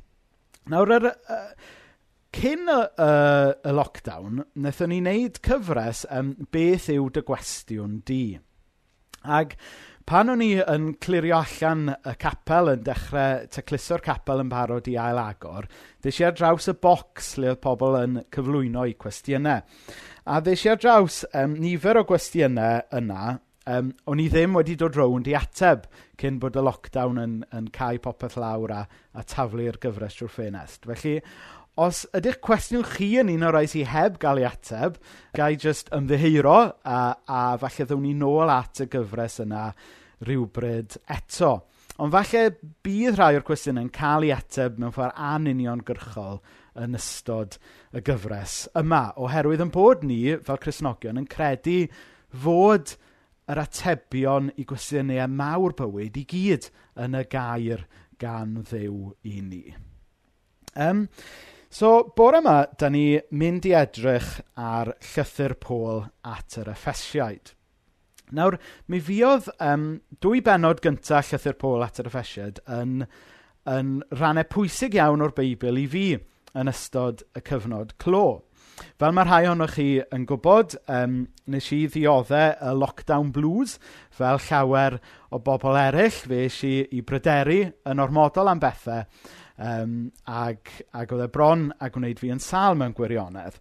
Nawr, 0.72 0.96
yr, 0.96 1.12
uh, 1.12 1.74
cyn 2.36 2.68
y, 2.72 2.80
y, 2.80 3.12
y 3.68 3.76
lockdown, 3.76 4.44
wnaethon 4.56 4.92
ni 4.92 5.04
wneud 5.04 5.40
cyfres 5.46 6.06
um, 6.12 6.34
beth 6.56 6.90
yw 6.94 7.12
dy 7.14 7.24
gwestiwn 7.28 8.00
di. 8.08 8.24
Ac 9.26 9.56
pan 10.06 10.30
o'n 10.30 10.44
i 10.46 10.52
yn 10.62 10.92
clirio 11.02 11.40
allan 11.40 11.88
y 11.96 12.14
capel 12.22 12.70
yn 12.76 12.84
dechrau 12.86 13.48
tecluso'r 13.54 14.04
capel 14.06 14.44
yn 14.44 14.52
barod 14.52 14.90
i 14.92 14.98
ail-agor, 15.02 15.66
ddys 16.06 16.22
i 16.22 16.28
ar 16.28 16.36
draws 16.38 16.70
y 16.70 16.76
bocs 16.82 17.32
le 17.42 17.54
oedd 17.54 17.64
pobl 17.64 17.98
yn 18.04 18.20
cyflwyno 18.36 18.86
i 18.86 18.94
cwestiynau. 19.02 19.66
A 20.26 20.38
ddys 20.46 20.68
i 20.68 20.72
ar 20.74 20.80
draws 20.82 21.24
um, 21.34 21.58
nifer 21.62 22.02
o 22.02 22.06
gwestiynau 22.06 22.86
yna 23.00 23.40
um, 23.66 23.92
o'n 24.10 24.22
i 24.22 24.28
ddim 24.30 24.56
wedi 24.58 24.78
dod 24.80 24.98
rownd 24.98 25.30
i 25.30 25.36
ateb 25.38 25.90
cyn 26.22 26.40
bod 26.42 26.58
y 26.58 26.64
lockdown 26.66 27.22
yn, 27.22 27.36
yn 27.56 27.70
cael 27.74 28.00
popeth 28.04 28.38
lawr 28.42 28.74
a, 28.76 28.82
a 29.14 29.26
taflu'r 29.26 29.82
gyfres 29.82 30.18
trwy'r 30.20 30.34
ffenest. 30.34 30.86
Felly, 30.86 31.18
os 31.76 32.06
ydych 32.16 32.40
cwestiwn 32.44 32.86
chi 32.88 33.12
yn 33.20 33.30
un 33.34 33.46
o'r 33.48 33.58
rai 33.58 33.68
sy 33.68 33.84
heb 33.88 34.20
gael 34.22 34.40
ei 34.40 34.48
ateb, 34.48 34.98
ga 35.36 35.50
just 35.52 35.92
jyst 35.92 36.46
a, 36.48 37.00
a 37.28 37.40
falle 37.60 37.88
ddewn 37.88 38.04
ni 38.06 38.14
nôl 38.16 38.52
at 38.52 38.80
y 38.80 38.88
gyfres 38.92 39.42
yna 39.44 39.70
rhywbryd 40.24 40.98
eto. 41.12 41.56
Ond 42.00 42.12
falle 42.12 42.46
bydd 42.84 43.18
rhai 43.20 43.36
o'r 43.38 43.48
cwestiwn 43.48 43.82
yn 43.84 43.92
cael 43.96 44.28
ei 44.28 44.34
ateb 44.36 44.80
mewn 44.80 44.96
ffordd 44.96 45.16
anuniongyrchol 45.16 46.40
yn 46.84 46.96
ystod 47.00 47.58
y 47.96 48.04
gyfres 48.04 48.66
yma, 48.80 49.10
oherwydd 49.20 49.64
yn 49.64 49.72
bod 49.72 50.04
ni, 50.08 50.22
fel 50.44 50.60
Cresnogion, 50.64 51.20
yn 51.20 51.28
credu 51.32 51.86
fod 52.44 52.96
yr 53.52 53.62
atebion 53.62 54.50
i 54.60 54.66
gwestiynau 54.68 55.28
mawr 55.32 55.76
bywyd 55.78 56.18
i 56.20 56.26
gyd 56.30 56.70
yn 57.04 57.20
y 57.20 57.24
gair 57.32 57.86
gan 58.20 58.62
ddew 58.64 59.12
i 59.28 59.42
ni. 59.44 59.64
Um, 60.76 61.06
So, 61.76 62.14
bore 62.16 62.40
yma, 62.40 62.70
da 62.80 62.88
ni 62.88 63.18
mynd 63.36 63.66
i 63.68 63.74
edrych 63.76 64.38
ar 64.56 64.94
llythyr 65.04 65.58
Pôl 65.60 66.06
at 66.24 66.56
yr 66.62 66.70
Effesiaid. 66.72 67.52
Nawr, 68.38 68.56
mi 68.88 69.02
fiodd 69.04 69.50
um, 69.60 69.84
dwy 70.24 70.40
benod 70.46 70.80
gyntaf 70.86 71.34
llythyr 71.34 71.60
Pôl 71.60 71.84
at 71.84 72.00
yr 72.00 72.08
Effesiaid 72.08 72.64
yn, 72.78 73.04
yn 73.68 73.92
rannau 74.22 74.48
pwysig 74.56 74.96
iawn 74.96 75.26
o'r 75.28 75.36
Beibl 75.36 75.84
i 75.84 75.86
fi 75.92 76.08
yn 76.56 76.72
ystod 76.72 77.28
y 77.36 77.44
cyfnod 77.44 77.98
clo. 78.00 78.26
Fel 78.96 79.12
mae 79.12 79.28
rhai 79.28 79.44
ohonoch 79.50 79.76
chi 79.76 80.00
yn 80.16 80.24
gwybod, 80.32 80.80
um, 80.88 81.26
nes 81.52 81.72
i 81.76 81.86
ddioddau 81.92 82.56
y 82.56 82.76
lockdown 82.80 83.36
blues 83.36 83.76
fel 84.16 84.40
llawer 84.48 85.02
o 85.28 85.44
bobl 85.44 85.76
eraill. 85.84 86.24
Fe 86.24 86.46
eisiau 86.48 86.88
i 86.88 87.04
bryderu 87.04 87.66
yn 87.92 88.08
ormodol 88.08 88.56
am 88.56 88.64
bethau 88.64 89.04
um, 89.58 90.12
ac 90.28 90.72
ac 90.94 91.14
oedd 91.16 91.26
e 91.26 91.30
bron 91.32 91.70
a 91.80 91.90
gwneud 91.94 92.22
fi 92.22 92.32
yn 92.34 92.44
sal 92.44 92.78
mewn 92.80 92.96
gwirionedd. 92.98 93.60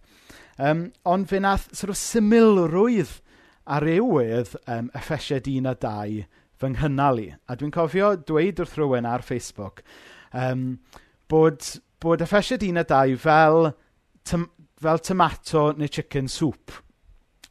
Um, 0.57 0.89
ond 1.03 1.27
fe 1.29 1.41
nath 1.43 1.67
sort 1.75 1.91
of 1.93 1.99
symlrwydd 1.99 3.19
ar 3.65 3.83
rywydd 3.83 4.55
um, 4.71 4.91
Effesiaid 4.95 5.49
un 5.51 5.71
a 5.71 5.75
dau 5.75 6.21
fy 6.55 6.71
nghynnal 6.71 7.21
i. 7.21 7.29
A 7.49 7.57
dwi'n 7.57 7.73
cofio 7.75 8.13
dweud 8.15 8.61
wrth 8.63 8.77
rhywun 8.79 9.09
ar 9.09 9.25
Facebook 9.25 9.81
um, 10.31 10.77
bod, 11.31 11.65
bod 11.99 12.23
Effesiaid 12.23 12.63
un 12.69 12.81
a 12.81 12.85
dau 12.87 13.15
fel, 13.19 13.71
fel 14.25 15.03
tomato 15.03 15.71
neu 15.73 15.91
chicken 15.91 16.29
soup. 16.31 16.71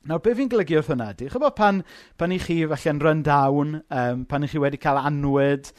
Nawr, 0.05 0.21
be 0.21 0.35
fi'n 0.37 0.51
golygu 0.53 0.77
wrth 0.77 0.91
hwnna 0.93 1.11
ydy, 1.15 1.31
Chybod 1.33 1.55
pan, 1.57 1.81
pan 2.21 2.33
i 2.35 2.39
chi 2.41 2.59
falle'n 2.69 3.01
run 3.01 3.23
down, 3.25 3.79
um, 3.89 4.25
pan 4.29 4.45
i 4.45 4.51
chi 4.53 4.61
wedi 4.61 4.81
cael 4.81 5.01
anwyd, 5.01 5.71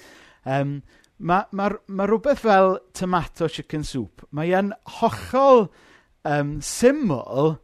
um, 0.49 0.79
ma' 1.17 1.45
ma' 1.51 1.69
ma' 1.87 2.05
rhywbeth 2.05 2.43
fel 2.43 2.79
tomato 2.93 3.47
chicken 3.47 3.83
soup. 3.83 4.25
Mae 4.31 4.51
e'n 4.55 4.73
hollol 4.99 5.67
um, 6.25 6.59
syml, 6.61 7.55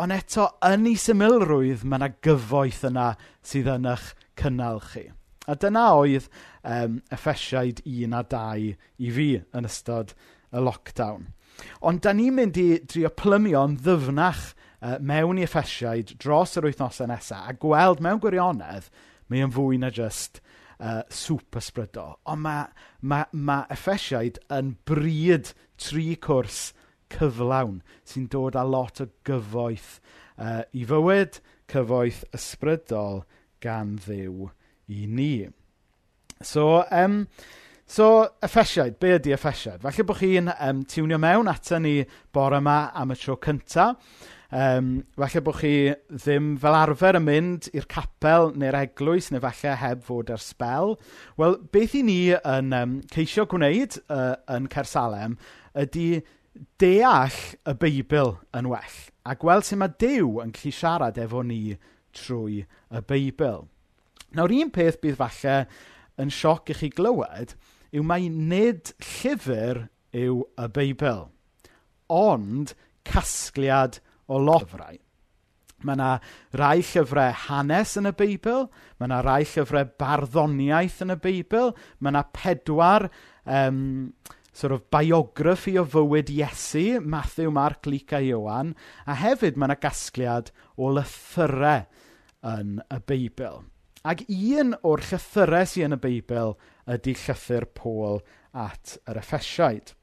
ond 0.00 0.14
eto 0.16 0.48
yn 0.66 0.88
ei 0.90 0.98
symlrwydd 0.98 1.84
mae 1.84 2.00
yna 2.00 2.10
gyfoeth 2.24 2.84
yna 2.88 3.10
sydd 3.46 3.70
yn 3.74 3.88
eich 3.90 4.12
cynnal 4.40 4.80
chi. 4.90 5.08
A 5.50 5.56
dyna 5.58 5.86
oedd 5.98 6.28
um, 6.62 7.00
Effesiaid 7.12 7.82
un 7.86 8.16
a 8.16 8.22
dau 8.22 8.70
i 8.70 9.12
fi 9.16 9.30
yn 9.40 9.68
ystod 9.68 10.14
y 10.50 10.62
lockdown. 10.62 11.30
Ond 11.84 12.02
da 12.04 12.14
ni'n 12.16 12.36
mynd 12.36 12.58
i 12.60 12.68
drio 12.88 13.10
plymio'n 13.12 13.76
ddyfnach 13.84 14.44
uh, 14.80 14.96
mewn 14.98 15.40
i 15.40 15.46
Effesiaid 15.46 16.14
dros 16.22 16.56
yr 16.58 16.68
wythnosau 16.68 17.10
nesaf 17.10 17.50
a 17.50 17.56
gweld 17.60 18.02
mewn 18.04 18.22
gwirionedd 18.22 18.88
mae 19.30 19.44
yn 19.44 19.52
fwy 19.54 19.78
na 19.80 19.92
jyst 19.94 20.40
uh, 20.80 21.02
swp 21.12 21.60
ysbrydol. 21.60 22.16
Ond 22.30 22.44
mae 22.44 22.66
ma' 23.00 23.26
ma' 23.32 23.64
Effesiaid 23.72 24.40
yn 24.52 24.74
bryd 24.88 25.52
tri 25.80 26.14
cwrs 26.20 26.70
cyflawn 27.12 27.80
sy'n 28.08 28.28
dod 28.32 28.58
â 28.58 28.64
lot 28.66 29.02
o 29.02 29.08
gyfoeth 29.26 29.98
uh, 30.38 30.62
i 30.72 30.84
fywyd, 30.88 31.40
cyfoeth 31.70 32.24
ysbrydol 32.36 33.24
gan 33.62 33.96
ddiw 34.00 34.50
i 34.90 35.06
ni. 35.06 35.32
So, 36.42 36.84
um, 36.90 37.26
so 37.86 38.28
Effesiaid, 38.42 38.98
be 39.02 39.14
ydy 39.18 39.34
Effesiaid? 39.36 39.82
Falle 39.84 40.06
bod 40.08 40.20
chi'n 40.22 40.50
um, 40.56 40.84
tiwnio 40.88 41.20
mewn 41.20 41.50
ato 41.52 41.78
ni 41.82 42.00
bore 42.32 42.60
yma 42.62 42.78
am 42.96 43.12
y 43.12 43.18
tro 43.20 43.36
cyntaf. 43.44 43.98
Um, 44.50 45.04
falle 45.14 45.40
bod 45.46 45.60
chi 45.60 45.92
ddim 46.10 46.56
fel 46.58 46.74
arfer 46.74 47.14
yn 47.20 47.22
mynd 47.22 47.68
i'r 47.70 47.86
capel 47.90 48.48
neu'r 48.58 48.80
eglwys, 48.80 49.28
neu 49.30 49.42
falle 49.44 49.76
heb 49.78 50.02
fod 50.02 50.32
ar 50.34 50.42
sbel. 50.42 50.96
Wel, 51.38 51.54
beth 51.70 51.94
i 51.94 52.02
ni 52.02 52.18
yn 52.34 52.74
um, 52.74 52.96
ceisio 53.14 53.46
gwneud 53.50 54.00
uh, 54.10 54.34
yn 54.50 54.66
Cersalem 54.72 55.38
ydy 55.78 56.24
deall 56.82 57.38
y 57.62 57.76
Beibl 57.78 58.34
yn 58.58 58.72
well, 58.72 58.98
a 59.22 59.36
gweld 59.38 59.68
sut 59.68 59.78
mae 59.78 59.94
Dyw 60.02 60.40
yn 60.42 60.50
gallu 60.56 60.74
siarad 60.74 61.22
efo 61.22 61.44
ni 61.46 61.76
trwy 62.18 62.64
y 62.66 63.04
Beibl. 63.06 63.68
Nawr, 64.34 64.50
un 64.50 64.74
peth 64.74 64.98
bydd 65.02 65.18
falle 65.22 65.56
yn 66.18 66.34
sioc 66.34 66.74
i 66.74 66.80
chi 66.82 66.90
glywed 66.90 67.54
yw 67.94 68.02
mai 68.06 68.26
nid 68.26 68.96
llyfr 68.98 69.86
yw 70.10 70.42
y 70.58 70.70
Beibl, 70.74 71.28
ond 72.10 72.74
casgliad 73.06 74.02
o 74.30 74.40
lofrau. 74.40 74.98
Mae 75.80 75.96
yna 75.96 76.10
rai 76.60 76.82
llyfrau 76.84 77.32
hanes 77.46 77.94
yn 77.96 78.10
y 78.10 78.12
Beibl, 78.16 78.66
mae 79.00 79.08
yna 79.08 79.22
rai 79.24 79.46
llyfrau 79.48 79.88
barddoniaeth 80.00 81.00
yn 81.06 81.14
y 81.14 81.16
Beibl, 81.24 81.72
mae 81.98 82.12
yna 82.12 82.26
pedwar 82.36 83.08
um, 83.46 83.80
sort 84.52 84.74
of 84.76 84.84
biography 84.92 85.78
o 85.80 85.86
fywyd 85.88 86.32
Iesu, 86.34 87.00
Matthew, 87.00 87.50
Mark, 87.54 87.88
Luca, 87.88 88.20
Iwan, 88.20 88.74
a 89.08 89.16
hefyd 89.16 89.56
mae 89.56 89.70
yna 89.70 89.78
gasgliad 89.80 90.52
o 90.76 90.92
lythyrau 90.92 91.86
yn 92.50 92.80
y 92.84 93.00
Beibl. 93.08 93.62
Ac 94.04 94.24
un 94.28 94.74
o'r 94.84 95.04
llythyrau 95.04 95.68
sy'n 95.68 95.90
yn 95.90 95.96
y 95.96 96.02
Beibl 96.04 96.54
ydy 96.92 97.16
llythyr 97.16 97.68
Pôl 97.76 98.20
at 98.52 98.98
yr 99.08 99.20
Effesiaid. 99.20 99.94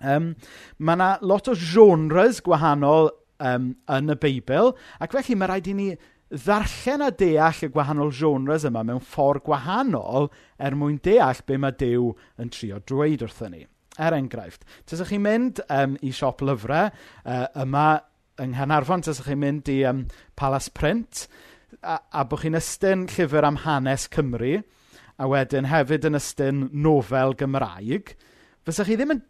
Um, 0.00 0.32
mae 0.78 0.96
yna 0.96 1.10
lot 1.26 1.50
o 1.50 1.54
genres 1.58 2.40
gwahanol 2.44 3.10
um, 3.40 3.74
yn 3.90 4.14
y 4.14 4.16
Beibl, 4.20 4.74
ac 5.00 5.16
felly 5.16 5.36
mae 5.38 5.50
rhaid 5.50 5.70
i 5.70 5.76
ni 5.76 5.90
ddarllen 6.30 7.02
a 7.02 7.10
deall 7.10 7.64
y 7.66 7.68
gwahanol 7.74 8.12
genres 8.14 8.64
yma 8.68 8.84
mewn 8.86 9.02
ffordd 9.02 9.42
gwahanol 9.48 10.28
er 10.62 10.76
mwyn 10.78 11.00
deall 11.02 11.42
be 11.46 11.58
mae 11.58 11.74
Dyw 11.74 12.12
yn 12.38 12.52
trio 12.54 12.78
dweud 12.86 13.24
wrthyn 13.26 13.56
ni. 13.56 13.64
Er 14.00 14.14
enghraifft, 14.14 14.62
tysach 14.86 15.10
chi'n 15.10 15.24
mynd 15.24 15.58
um, 15.66 15.96
i 16.06 16.12
siop 16.14 16.44
lyfrau 16.46 16.92
uh, 16.92 17.46
yma 17.58 17.88
yng 18.40 18.54
Nghanarfon, 18.54 19.02
tysach 19.04 19.26
chi'n 19.26 19.42
mynd 19.42 19.68
i 19.72 19.80
um, 19.90 20.04
Palace 20.38 20.70
Print, 20.72 21.26
a, 21.82 21.98
a 21.98 22.24
bod 22.24 22.44
chi'n 22.44 22.58
ystyn 22.60 23.08
llyfr 23.10 23.48
am 23.48 23.60
hanes 23.66 24.06
Cymru, 24.14 24.60
a 25.20 25.28
wedyn 25.28 25.68
hefyd 25.68 26.06
yn 26.08 26.16
ystyn 26.16 26.68
nofel 26.72 27.34
Gymraeg, 27.42 28.14
fysa 28.64 28.86
chi 28.86 28.96
ddim 28.96 29.16
yn 29.16 29.24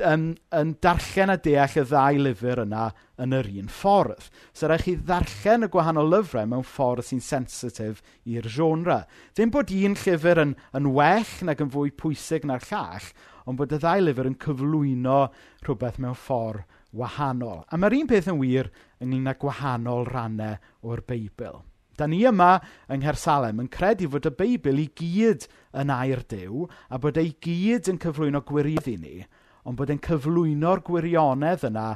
yn, 0.00 0.26
yn 0.56 0.72
darllen 0.80 1.32
a 1.34 1.36
deall 1.36 1.76
y 1.76 1.84
ddau 1.84 2.20
lyfr 2.24 2.62
yna 2.64 2.86
yn 3.20 3.34
yr 3.36 3.48
un 3.60 3.68
ffordd. 3.68 4.28
So 4.56 4.68
rhaid 4.68 4.84
chi 4.86 4.94
ddarllen 4.96 5.66
y 5.66 5.70
gwahanol 5.72 6.08
lyfrau 6.12 6.48
mewn 6.48 6.64
ffordd 6.66 7.04
sy'n 7.06 7.20
sensitif 7.24 8.00
i'r 8.24 8.48
genre. 8.48 9.02
Ddim 9.34 9.52
bod 9.52 9.72
un 9.76 9.96
llyfr 10.00 10.40
yn, 10.46 10.54
yn 10.78 10.92
well 10.96 11.34
nag 11.44 11.60
yn 11.60 11.72
fwy 11.74 11.92
pwysig 11.92 12.46
na'r 12.48 12.64
llall, 12.70 13.10
ond 13.44 13.60
bod 13.60 13.74
y 13.74 13.80
ddau 13.82 14.06
lyfr 14.06 14.30
yn 14.30 14.38
cyflwyno 14.40 15.18
rhywbeth 15.66 16.00
mewn 16.00 16.16
ffordd 16.16 16.64
wahanol. 16.96 17.62
A 17.68 17.76
mae'r 17.76 17.98
un 18.00 18.08
peth 18.08 18.30
yn 18.32 18.40
wir 18.40 18.72
ynglyn 19.02 19.30
â 19.30 19.36
gwahanol 19.40 20.08
rannau 20.08 20.56
o'r 20.88 21.04
Beibl. 21.08 21.60
Da 21.96 22.06
ni 22.08 22.22
yma 22.24 22.56
yng 22.88 23.02
Nghersalem 23.02 23.60
yn 23.60 23.68
credu 23.72 24.08
fod 24.12 24.26
y 24.28 24.32
Beibl 24.36 24.80
i 24.80 24.88
gyd 24.96 25.44
yn 25.76 25.92
air 25.92 26.24
dew 26.28 26.66
a 26.88 26.98
bod 27.00 27.20
ei 27.20 27.34
gyd 27.44 27.90
yn 27.92 28.00
cyflwyno 28.00 28.40
gwirionedd 28.48 28.88
i 28.88 28.96
ni 28.96 29.16
ond 29.66 29.78
bod 29.78 29.92
e'n 29.92 30.02
cyflwyno'r 30.02 30.82
gwirionedd 30.86 31.66
yna 31.68 31.92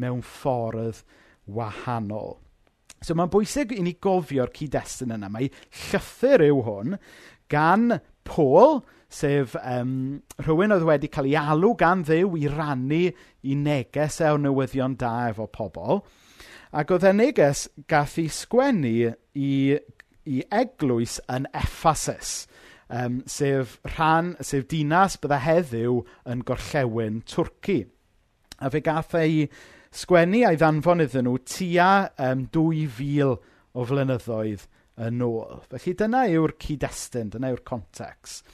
mewn 0.00 0.24
ffordd 0.24 1.04
wahanol. 1.46 2.36
So 3.04 3.14
mae'n 3.16 3.32
bwysig 3.32 3.74
i 3.76 3.82
ni 3.84 3.94
gofio'r 4.02 4.52
cyd-destun 4.56 5.14
yna. 5.16 5.30
Mae 5.32 5.50
llythyr 5.86 6.44
yw 6.48 6.62
hwn 6.66 6.96
gan 7.52 7.98
Paul, 8.26 8.80
sef 9.12 9.54
um, 9.60 10.22
rhywun 10.42 10.74
oedd 10.74 10.86
wedi 10.88 11.10
cael 11.12 11.28
ei 11.30 11.36
alw 11.38 11.74
gan 11.78 12.02
ddew 12.06 12.34
i 12.40 12.48
rannu 12.50 13.02
i 13.46 13.58
neges 13.58 14.18
e 14.20 14.32
o 14.34 14.40
newyddion 14.40 14.96
da 14.98 15.12
efo 15.30 15.46
pobl. 15.52 16.02
Ac 16.76 16.90
oedd 16.92 17.06
e 17.06 17.12
neges 17.14 17.66
gath 17.88 18.18
ei 18.20 18.26
sgwennu 18.32 19.12
i, 19.38 19.52
i 20.26 20.42
eglwys 20.50 21.20
yn 21.32 21.46
Ephasus 21.54 22.44
um, 22.90 23.20
sef 23.26 23.78
rhan... 23.96 24.34
sef 24.40 24.66
dinas 24.70 25.18
bydda 25.22 25.40
heddiw 25.44 26.00
yn 26.30 26.44
gorllewin 26.46 27.22
Twrci. 27.28 27.82
A 28.62 28.70
fe 28.72 28.82
gath 28.84 29.16
ei 29.18 29.44
sgwennu 29.96 30.44
a'i 30.46 30.58
ddanfon 30.60 31.04
iddyn 31.04 31.28
nhw 31.28 31.38
tua 31.48 31.90
um, 32.28 32.46
2000 32.52 33.36
o 33.76 33.86
flynyddoedd 33.88 34.66
yn 35.06 35.22
ôl. 35.24 35.62
Felly 35.70 35.94
dyna 36.00 36.24
yw'r 36.32 36.56
cyd-destun, 36.62 37.32
dyna 37.34 37.52
yw'r 37.52 37.64
context. 37.68 38.46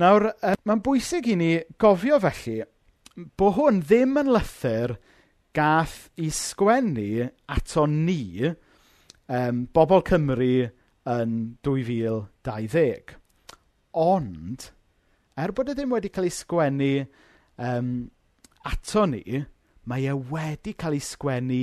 Nawr, 0.00 0.30
um, 0.40 0.60
mae'n 0.68 0.84
bwysig 0.84 1.28
i 1.28 1.36
ni 1.36 1.52
gofio 1.80 2.20
felly 2.22 2.62
bod 3.36 3.58
hwn 3.58 3.82
ddim 3.84 4.16
yn 4.22 4.30
lythyr 4.32 4.96
gath 5.52 6.06
i 6.16 6.30
sgwennu 6.32 7.26
ato 7.52 7.84
ni, 7.90 8.48
um, 9.28 9.66
bobl 9.74 10.00
Cymru 10.08 10.70
yn 11.12 11.34
2020. 11.66 13.18
Ond, 13.92 14.70
er 15.36 15.52
bod 15.52 15.70
e 15.72 15.76
ddim 15.76 15.92
wedi 15.92 16.10
cael 16.12 16.28
ei 16.28 16.34
sgwennu 16.34 16.92
um, 17.60 17.92
ato 18.68 19.06
ni, 19.10 19.42
mae 19.88 20.08
e 20.08 20.14
wedi 20.32 20.74
cael 20.78 20.96
ei 20.96 21.04
sgwennu 21.04 21.62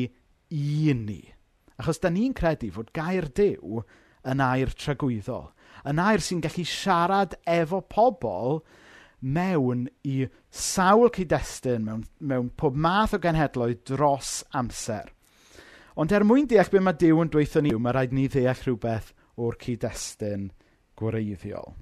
i 0.54 0.94
ni. 0.98 1.22
Achos 1.80 2.02
da 2.04 2.12
ni'n 2.12 2.36
credu 2.36 2.70
fod 2.76 2.92
gair 2.94 3.30
Duw 3.36 3.82
yn 4.28 4.44
air 4.44 4.74
tragwyddol. 4.76 5.50
Yn 5.88 6.02
air 6.04 6.22
sy'n 6.24 6.44
gallu 6.44 6.66
siarad 6.68 7.38
efo 7.48 7.80
pobl 7.88 8.60
mewn 9.20 9.88
i 10.08 10.26
sawl 10.52 11.10
cyd-destun, 11.16 11.86
mewn, 11.88 12.04
mewn 12.20 12.50
pob 12.60 12.76
math 12.76 13.16
o 13.16 13.20
genhedloedd 13.24 13.86
dros 13.88 14.42
amser. 14.56 15.12
Ond 16.00 16.14
er 16.16 16.24
mwyn 16.28 16.48
deall 16.48 16.70
beth 16.72 16.86
mae 16.86 17.00
Dyw 17.00 17.24
yn 17.24 17.32
dweithio 17.32 17.64
ni, 17.64 17.76
mae 17.76 17.96
rhaid 17.96 18.16
ni 18.16 18.28
ddeall 18.32 18.64
rhywbeth 18.64 19.14
o'r 19.40 19.60
cyd-destun 19.60 20.50
gwreiddiol. 21.00 21.76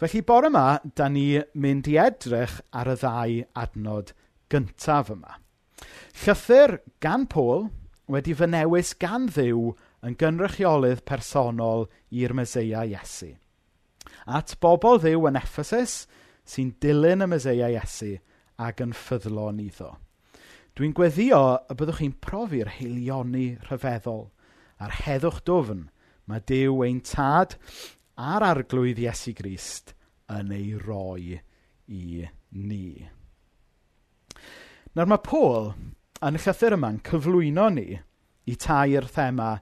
Felly 0.00 0.22
bore 0.26 0.48
yma, 0.50 0.78
dan 0.96 1.14
ni 1.16 1.40
mynd 1.54 1.88
i 1.90 1.98
edrych 2.00 2.60
ar 2.72 2.90
y 2.92 2.96
ddau 3.00 3.36
adnod 3.62 4.14
gyntaf 4.52 5.12
yma. 5.14 5.38
Llythyr 6.22 6.78
gan 7.04 7.26
Pôl 7.30 7.68
wedi 8.08 8.34
fy 8.34 8.48
newis 8.48 8.94
gan 8.98 9.28
ddiw 9.32 9.72
yn 10.06 10.16
gynrychiolydd 10.18 11.04
personol 11.08 11.86
i'r 12.14 12.34
Meseia 12.36 12.84
Iesu. 12.88 13.34
At 14.26 14.56
bobl 14.62 15.00
ddiw 15.02 15.28
yn 15.28 15.38
Ephesus 15.40 16.00
sy'n 16.48 16.74
dilyn 16.82 17.26
y 17.26 17.30
Meseia 17.30 17.68
Iesu 17.74 18.16
ac 18.58 18.82
yn 18.84 18.94
ffyddlon 18.96 19.60
iddo. 19.62 19.94
Dwi'n 20.78 20.94
gweddio 20.94 21.42
y 21.66 21.76
byddwch 21.76 22.00
chi'n 22.02 22.16
profi'r 22.22 22.72
heilioni 22.78 23.48
rhyfeddol 23.66 24.28
a'r 24.78 24.98
heddwch 25.04 25.40
dwfn 25.48 25.88
mae 26.28 26.42
Dyw 26.46 26.84
ein 26.86 27.00
tad 27.02 27.56
a'r 28.18 28.42
arglwydd 28.42 28.98
Iesu 29.02 29.32
Grist 29.38 29.94
yn 30.34 30.50
ei 30.54 30.72
roi 30.80 31.38
i 31.94 32.26
ni. 32.58 32.88
Nawr 34.96 35.08
mae 35.08 35.22
Paul 35.22 35.70
yn 36.26 36.38
y 36.38 36.42
llythyr 36.42 36.74
yma'n 36.74 36.98
cyflwyno 37.06 37.68
ni 37.76 37.86
i 38.48 38.56
tair 38.58 39.06
thema 39.14 39.52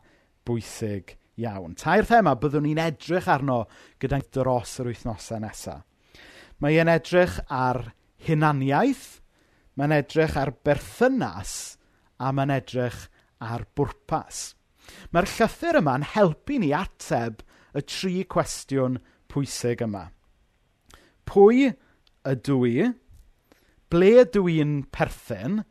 bwysig 0.46 1.16
iawn. 1.42 1.74
Tair 1.76 2.08
thema 2.08 2.32
byddwn 2.40 2.64
ni'n 2.64 2.80
edrych 2.86 3.28
arno 3.28 3.64
gyda'n 4.00 4.24
dros 4.32 4.78
yr 4.80 4.90
wythnosau 4.92 5.42
nesaf. 5.42 5.84
Mae 6.62 6.78
e'n 6.80 6.88
edrych 6.88 7.36
ar 7.52 7.90
hunaniaeth, 8.24 9.20
mae'n 9.76 9.92
edrych 9.98 10.38
ar 10.40 10.54
berthynas, 10.64 11.76
a 12.16 12.32
mae'n 12.32 12.54
edrych 12.54 13.02
ar 13.44 13.66
bwrpas. 13.76 14.54
Mae'r 15.12 15.28
llythyr 15.28 15.82
yma'n 15.82 16.06
helpu 16.14 16.56
ni 16.62 16.72
ateb 16.72 17.42
y 17.76 17.82
tri 17.84 18.24
cwestiwn 18.30 18.98
pwysig 19.32 19.84
yma. 19.84 20.06
Pwy 21.28 21.70
ydw 22.26 22.58
i? 22.68 22.90
Ble 23.92 24.10
ydw 24.22 24.46
i'n 24.56 24.76
perthyn? 24.94 25.62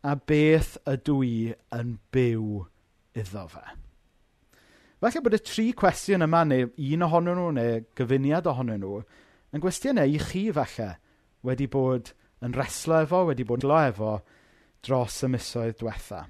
A 0.00 0.16
beth 0.16 0.76
ydw 0.88 1.18
i 1.26 1.36
yn 1.76 1.96
byw 2.14 2.62
iddo 3.20 3.46
fe? 3.52 3.64
Falle 5.00 5.22
bod 5.24 5.36
y 5.36 5.40
tri 5.40 5.66
cwestiwn 5.76 6.26
yma, 6.26 6.44
neu 6.44 6.68
un 6.68 7.06
ohonyn 7.06 7.38
nhw, 7.38 7.52
neu 7.56 7.84
gyfuniad 7.96 8.48
ohonyn 8.50 8.82
nhw, 8.84 9.00
yn 9.56 9.62
gwestiynau 9.64 10.08
e 10.08 10.16
i 10.16 10.20
chi 10.20 10.42
falle 10.52 10.90
wedi 11.46 11.68
bod 11.72 12.12
yn 12.44 12.54
reslo 12.56 13.00
efo, 13.04 13.24
wedi 13.28 13.46
bod 13.48 13.64
yn 13.64 13.70
lo 13.72 13.80
efo 13.88 14.12
dros 14.84 15.22
y 15.24 15.30
misoedd 15.32 15.78
diwetha. 15.80 16.26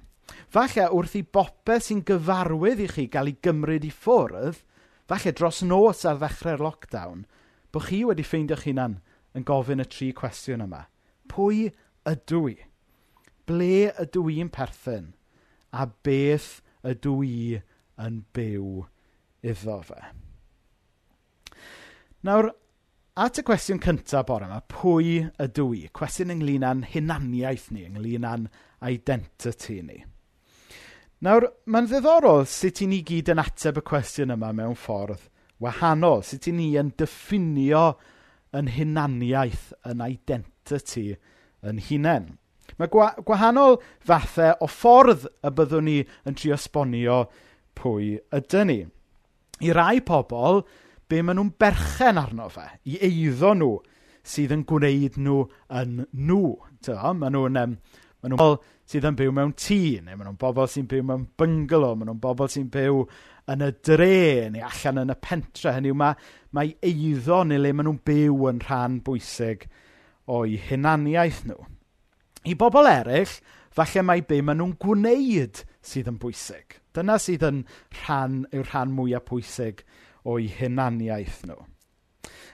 Falle 0.51 0.87
wrth 0.95 1.17
i 1.19 1.23
bopeth 1.27 1.89
sy'n 1.89 2.05
gyfarwydd 2.07 2.83
i 2.85 2.89
chi 2.91 3.07
gael 3.11 3.31
ei 3.33 3.39
gymryd 3.43 3.87
i 3.87 3.91
ffwrdd, 3.95 4.63
falle 5.11 5.33
dros 5.35 5.63
nos 5.67 6.05
ar 6.07 6.21
ddechrau'r 6.21 6.63
lockdown, 6.63 7.25
bod 7.75 7.87
chi 7.89 8.05
wedi 8.07 8.23
ffeindio'ch 8.23 8.69
hunan 8.69 9.01
yn 9.35 9.47
gofyn 9.47 9.83
y 9.83 9.87
tri 9.91 10.11
cwestiwn 10.15 10.63
yma. 10.67 10.85
Pwy 11.31 11.71
ydw 12.07 12.45
i? 12.53 12.57
Ble 13.51 13.91
ydw 14.05 14.29
i'n 14.31 14.53
perthyn? 14.55 15.11
A 15.75 15.89
beth 16.07 16.61
ydw 16.87 17.17
i 17.27 17.59
yn 18.07 18.23
byw 18.37 18.85
iddo 19.43 19.81
fe? 19.89 19.99
Nawr, 22.27 22.53
at 23.19 23.43
y 23.43 23.47
cwestiwn 23.51 23.83
cyntaf 23.83 24.29
bore 24.31 24.47
yma, 24.47 24.63
pwy 24.71 25.25
ydw 25.43 25.67
i? 25.75 25.85
Cwestiwn 25.97 26.37
ynglyn 26.37 26.67
â'n 26.71 26.87
hunaniaeth 26.93 27.71
ni, 27.75 27.89
ynglyn 27.91 28.31
â'n 28.31 28.47
identity 28.87 29.81
ni. 29.83 30.05
Nawr, 31.21 31.51
mae'n 31.69 31.85
ddiddorol 31.85 32.47
sut 32.49 32.79
i 32.81 32.87
ni 32.89 33.03
gyd 33.05 33.29
yn 33.29 33.43
ateb 33.43 33.77
y 33.77 33.83
cwestiwn 33.85 34.33
yma 34.33 34.55
mewn 34.57 34.77
ffordd 34.79 35.27
wahanol. 35.61 36.23
Sut 36.25 36.49
i 36.49 36.55
ni 36.57 36.71
yn 36.81 36.95
diffinio 36.97 37.91
yn 38.57 38.71
hunaniaeth, 38.73 39.67
yn 39.85 40.01
identity 40.07 41.19
yn 41.61 41.83
hunain. 41.91 42.31
Mae 42.81 42.89
gwa 42.89 43.11
gwahanol 43.29 43.77
fathau 44.07 44.57
o 44.65 44.71
ffordd 44.71 45.29
y 45.45 45.53
byddwn 45.59 45.89
ni 45.91 45.99
yn 46.25 46.41
trio 46.41 46.57
sbonio 46.57 47.21
pwy 47.77 48.15
ydyn 48.41 48.73
ni. 48.73 48.81
I 49.61 49.77
rai 49.77 50.01
pobl, 50.01 50.63
be 51.05 51.21
maen 51.21 51.37
nhw'n 51.37 51.53
berchen 51.61 52.17
arno 52.17 52.49
fe, 52.49 52.65
i 52.89 52.97
eiddo 52.97 53.53
nhw 53.61 53.75
sydd 54.25 54.57
yn 54.57 54.65
gwneud 54.65 55.21
nhw 55.21 55.43
yn 55.69 55.99
nhw. 56.17 56.45
Maen 56.89 57.37
nhw'n... 57.37 57.61
Um, 57.61 57.81
maen 58.25 58.39
nhw 58.39 58.55
sydd 58.91 59.07
yn 59.07 59.19
byw 59.19 59.31
mewn 59.35 59.53
tŷ, 59.55 60.01
neu 60.03 60.17
maen 60.17 60.27
nhw'n 60.27 60.39
bobl 60.41 60.67
sy'n 60.71 60.89
byw 60.91 61.05
mewn 61.07 61.29
byngalo, 61.39 61.93
maen 61.95 62.09
nhw'n 62.11 62.23
bobl 62.25 62.49
sy'n 62.51 62.71
byw 62.75 63.05
yn 63.53 63.63
y 63.63 63.71
dre, 63.87 64.49
neu 64.51 64.65
allan 64.67 65.05
yn 65.05 65.15
y 65.15 65.17
pentre. 65.23 65.75
Hynny 65.77 65.93
yw, 65.93 65.99
mae, 66.01 66.17
mae 66.57 66.73
eiddo 66.89 67.45
neu 67.47 67.63
le 67.63 67.71
maen 67.71 67.87
nhw'n 67.87 68.03
byw 68.11 68.49
yn 68.51 68.59
rhan 68.65 68.99
bwysig 69.07 69.69
o'i 70.31 70.59
hunaniaeth 70.67 71.45
nhw. 71.47 71.61
I 72.51 72.57
bobl 72.59 72.91
eraill, 72.91 73.39
falle 73.71 74.03
mae 74.07 74.27
be 74.27 74.41
maen 74.43 74.59
nhw'n 74.59 74.77
gwneud 74.83 75.63
sydd 75.87 76.11
yn 76.11 76.19
bwysig. 76.23 76.81
Dyna 76.97 77.21
sydd 77.23 77.47
yn 77.47 77.65
rhan, 78.03 78.43
yw'r 78.51 78.73
rhan 78.73 78.97
mwyaf 78.97 79.29
pwysig 79.31 79.85
o'i 80.27 80.51
hunaniaeth 80.59 81.45
nhw. 81.47 81.63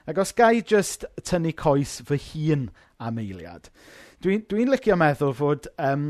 Ac 0.07 0.21
os 0.23 0.37
gai 0.37 0.61
jyst 0.61 1.09
tynnu 1.25 1.57
coes 1.57 1.97
fy 2.07 2.21
hun 2.29 2.69
am 3.03 3.17
eiliad. 3.19 3.73
Dwi'n 4.25 4.47
dwi 4.49 4.65
licio 4.65 4.97
meddwl 4.97 5.35
fod 5.37 5.67
um, 5.83 6.05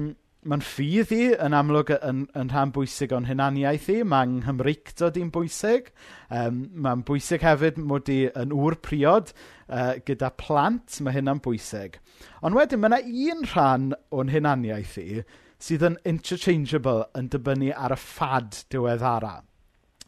mae'n 0.47 0.63
ffydd 0.63 1.11
i 1.15 1.23
yn 1.43 1.57
amlwg 1.59 1.89
yn, 1.97 2.21
yn 2.39 2.51
rhan 2.53 2.71
bwysig 2.75 3.11
o'n 3.17 3.27
hunaniaeth 3.27 3.89
i. 3.91 3.97
mae'n 4.07 4.37
yng 4.37 4.45
Nghymreictod 4.45 5.19
i'n 5.19 5.33
bwysig. 5.35 5.91
Um, 6.31 6.61
mae'n 6.85 7.03
bwysig 7.09 7.43
hefyd 7.43 7.81
mod 7.83 8.11
i 8.13 8.21
yn 8.31 8.55
ŵr 8.55 8.79
priod 8.87 9.33
uh, 9.35 9.97
gyda 10.07 10.31
plant. 10.39 11.01
Mae 11.03 11.17
hynna'n 11.19 11.43
bwysig. 11.43 11.99
Ond 12.47 12.55
wedyn, 12.59 12.85
mae 12.85 12.95
yna 12.95 13.33
un 13.33 13.51
rhan 13.51 13.91
o'n 14.15 14.31
hunaniaeth 14.31 14.97
i 15.03 15.09
sydd 15.67 15.89
yn 15.89 15.99
interchangeable 16.07 17.09
yn 17.19 17.33
dibynnu 17.33 17.73
ar 17.75 17.97
y 17.97 17.99
ffad 17.99 18.63
diweddara. 18.71 19.41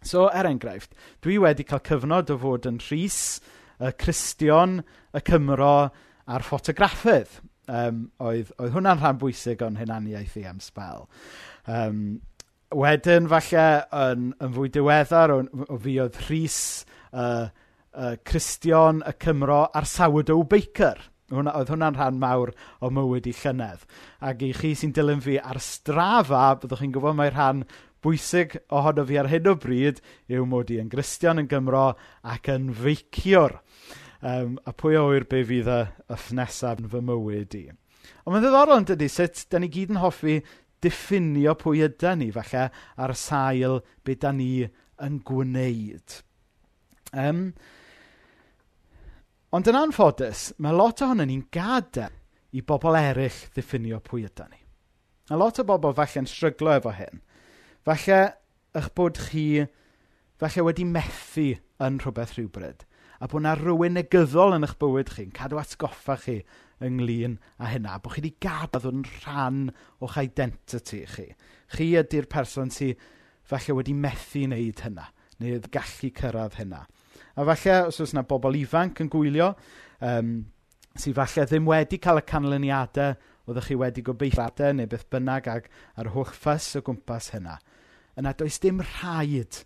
So, 0.06 0.28
er 0.30 0.46
enghraifft, 0.46 0.94
dwi 1.24 1.40
wedi 1.42 1.66
cael 1.66 1.82
cyfnod 1.88 2.30
o 2.30 2.38
fod 2.38 2.68
yn 2.70 2.78
rhys, 2.84 3.40
y 3.82 3.90
Cristion, 3.98 4.84
y 5.10 5.22
Cymro 5.26 5.88
a'r 6.28 6.44
ffotograffydd 6.46 7.40
um, 7.68 8.06
oedd, 8.24 8.50
oedd 8.58 8.74
hwnna'n 8.74 9.02
rhan 9.02 9.20
bwysig 9.20 9.62
o'n 9.64 9.78
hunaniaeth 9.80 10.38
i 10.40 10.46
am 10.48 10.60
spel. 10.64 11.06
Um, 11.68 12.02
wedyn, 12.74 13.28
falle, 13.30 13.68
yn, 13.96 14.32
yn 14.44 14.56
fwy 14.56 14.72
diweddar, 14.72 15.32
o, 15.32 15.44
o 15.68 15.78
fi 15.82 15.98
oedd 16.02 16.18
Rhys, 16.26 16.58
uh, 17.12 17.46
uh, 17.92 18.16
Cristion, 18.28 19.04
y 19.06 19.14
Cymro 19.22 19.66
a'r 19.68 19.88
Sourdough 19.88 20.48
Baker. 20.50 21.00
Hwna, 21.28 21.52
oedd 21.60 21.68
hwnna'n 21.68 21.96
rhan 21.98 22.20
mawr 22.20 22.54
o 22.80 22.88
mywyd 22.92 23.26
i 23.28 23.34
llynedd. 23.36 23.82
Ac 24.24 24.40
i 24.46 24.54
chi 24.56 24.72
sy'n 24.76 24.94
dilyn 24.96 25.20
fi 25.20 25.36
ar 25.36 25.60
strafa, 25.60 26.54
byddwch 26.62 26.80
chi'n 26.80 26.94
gwybod 26.94 27.18
mae'r 27.18 27.36
rhan 27.36 27.66
bwysig 28.04 28.54
ohono 28.72 29.04
fi 29.04 29.18
ar 29.20 29.28
hyn 29.28 29.50
o 29.50 29.54
bryd 29.60 30.00
yw 30.32 30.46
mod 30.48 30.70
i 30.72 30.78
yn 30.80 30.88
Gristion 30.92 31.42
yn 31.42 31.50
Gymro 31.50 31.90
ac 32.22 32.48
yn 32.54 32.70
feiciwr. 32.72 33.58
Um, 34.18 34.56
a 34.66 34.72
pwy 34.74 34.96
o 34.98 35.04
wyr 35.12 35.28
be 35.30 35.44
fydd 35.46 35.68
y 35.70 35.82
y 36.10 36.16
ffnesaf 36.18 36.80
yn 36.82 36.90
fy 36.90 37.02
mywyd 37.06 37.54
i. 37.54 37.66
Ond 38.24 38.32
mae'n 38.34 38.42
ddiddorol 38.42 38.80
yn 38.80 38.88
dydy 38.88 39.08
sut 39.12 39.44
da 39.52 39.60
ni 39.62 39.68
gyd 39.70 39.92
yn 39.94 40.00
hoffi 40.02 40.40
diffinio 40.82 41.54
pwy 41.58 41.84
ydy 41.86 42.14
ni, 42.18 42.30
falle 42.34 42.68
ar 42.98 43.14
sail 43.18 43.78
be 44.06 44.16
da 44.18 44.32
ni 44.34 44.66
yn 45.04 45.20
gwneud. 45.26 46.18
Um, 47.14 47.44
ond 49.54 49.70
yn 49.70 49.78
anffodus, 49.78 50.48
mae 50.58 50.74
lot 50.74 51.02
ohono 51.06 51.26
ni'n 51.28 51.46
gadael 51.54 52.14
i 52.56 52.64
bobl 52.64 52.98
eraill 52.98 53.44
ddiffinio 53.54 54.02
pwy 54.04 54.26
ydy 54.26 54.48
ni. 54.50 54.62
A 55.30 55.38
lot 55.38 55.60
o 55.60 55.66
bobl 55.68 55.94
falle'n 55.96 56.28
stryglo 56.28 56.74
efo 56.74 56.94
hyn. 56.96 57.22
Falle 57.86 58.20
eich 58.76 58.90
bod 58.96 59.18
chi 59.28 59.66
falle 60.40 60.64
wedi 60.66 60.86
methu 60.88 61.50
yn 61.84 61.98
rhywbeth 62.02 62.36
rhywbryd 62.36 62.87
a 63.18 63.26
bod 63.26 63.42
yna 63.42 63.54
rhywun 63.58 63.96
negyddol 63.98 64.56
yn 64.56 64.66
eich 64.66 64.76
bywyd 64.78 65.12
chi'n 65.14 65.32
cadw 65.34 65.58
atgoffa 65.60 66.18
chi 66.22 66.38
ynglyn 66.84 67.38
â 67.58 67.70
hynna, 67.72 67.96
bod 68.02 68.14
chi 68.14 68.22
wedi 68.22 68.34
gadael 68.42 68.90
yn 68.92 69.06
rhan 69.08 69.62
o'ch 70.04 70.18
identity 70.22 71.02
chi. 71.10 71.26
Chi 71.74 71.88
ydy'r 71.98 72.28
person 72.30 72.70
sy'n 72.74 72.98
falle 73.48 73.78
wedi 73.78 73.96
methu 73.96 74.44
wneud 74.46 74.84
hynna, 74.84 75.08
neu 75.42 75.58
gallu 75.74 76.12
cyrraedd 76.20 76.60
hynna. 76.60 76.84
A 77.38 77.46
falle, 77.48 77.80
os 77.88 78.00
oes 78.02 78.14
yna 78.14 78.24
bobl 78.28 78.58
ifanc 78.58 79.02
yn 79.02 79.10
gwylio, 79.12 79.52
um, 80.04 80.36
sydd 80.98 81.18
falle 81.18 81.46
ddim 81.48 81.66
wedi 81.68 81.98
cael 82.02 82.22
y 82.22 82.24
canlyniadau 82.28 83.16
oeddech 83.48 83.70
chi 83.70 83.78
wedi 83.80 84.04
gobeithio 84.04 84.72
neu 84.76 84.90
beth 84.90 85.08
bynnag 85.10 85.48
ag 85.50 85.68
ar 85.98 86.12
holl 86.14 86.30
ffys 86.30 86.76
o 86.78 86.84
gwmpas 86.84 87.32
hynna. 87.34 87.56
Yna 88.18 88.34
does 88.36 88.58
dim 88.62 88.82
rhaid 88.82 89.62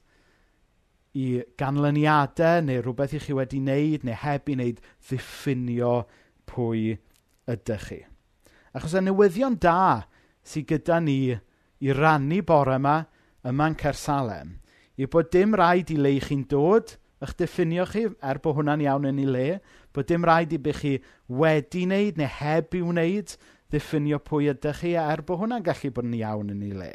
i 1.18 1.42
ganlyniadau 1.60 2.62
neu 2.64 2.80
rhywbeth 2.80 3.16
i 3.18 3.20
chi 3.22 3.36
wedi 3.36 3.60
wneud 3.60 4.06
neu 4.08 4.18
heb 4.22 4.48
i 4.48 4.56
wneud 4.56 4.80
ddiffinio 4.80 5.94
pwy 6.48 6.96
ydych 7.52 7.86
chi. 7.88 8.00
Achos 8.72 8.96
y 8.96 9.04
newyddion 9.04 9.58
da 9.60 10.08
sydd 10.46 10.70
gyda 10.72 10.98
ni 11.04 11.18
i 11.32 11.94
rannu 11.96 12.40
bore 12.46 12.78
yma 12.80 13.02
yma'n 13.48 13.76
Cersalem 13.80 14.56
yw 14.96 15.08
bod 15.12 15.30
dim 15.34 15.56
rhaid 15.58 15.92
i 15.92 15.98
le 16.00 16.16
chi'n 16.24 16.46
dod 16.48 16.96
eich 17.22 17.36
diffinio 17.38 17.84
chi, 17.86 18.08
er 18.18 18.40
bod 18.42 18.56
hwnna'n 18.58 18.82
iawn 18.82 19.06
yn 19.12 19.20
ei 19.22 19.28
le, 19.30 19.46
bod 19.94 20.08
dim 20.10 20.24
rhaid 20.26 20.52
i 20.56 20.58
bych 20.58 20.80
chi 20.82 20.92
wedi 21.30 21.84
wneud 21.86 22.18
neu 22.18 22.30
heb 22.40 22.74
i 22.74 22.82
wneud 22.82 23.36
ddiffinio 23.70 24.18
pwy 24.26 24.50
ydych 24.50 24.82
chi, 24.82 24.94
er 24.98 25.22
bod 25.26 25.38
hwnna'n 25.42 25.64
gallu 25.66 25.92
bod 25.94 26.08
yn 26.08 26.16
iawn 26.18 26.50
yn 26.54 26.64
ei 26.66 26.74
le. 26.80 26.90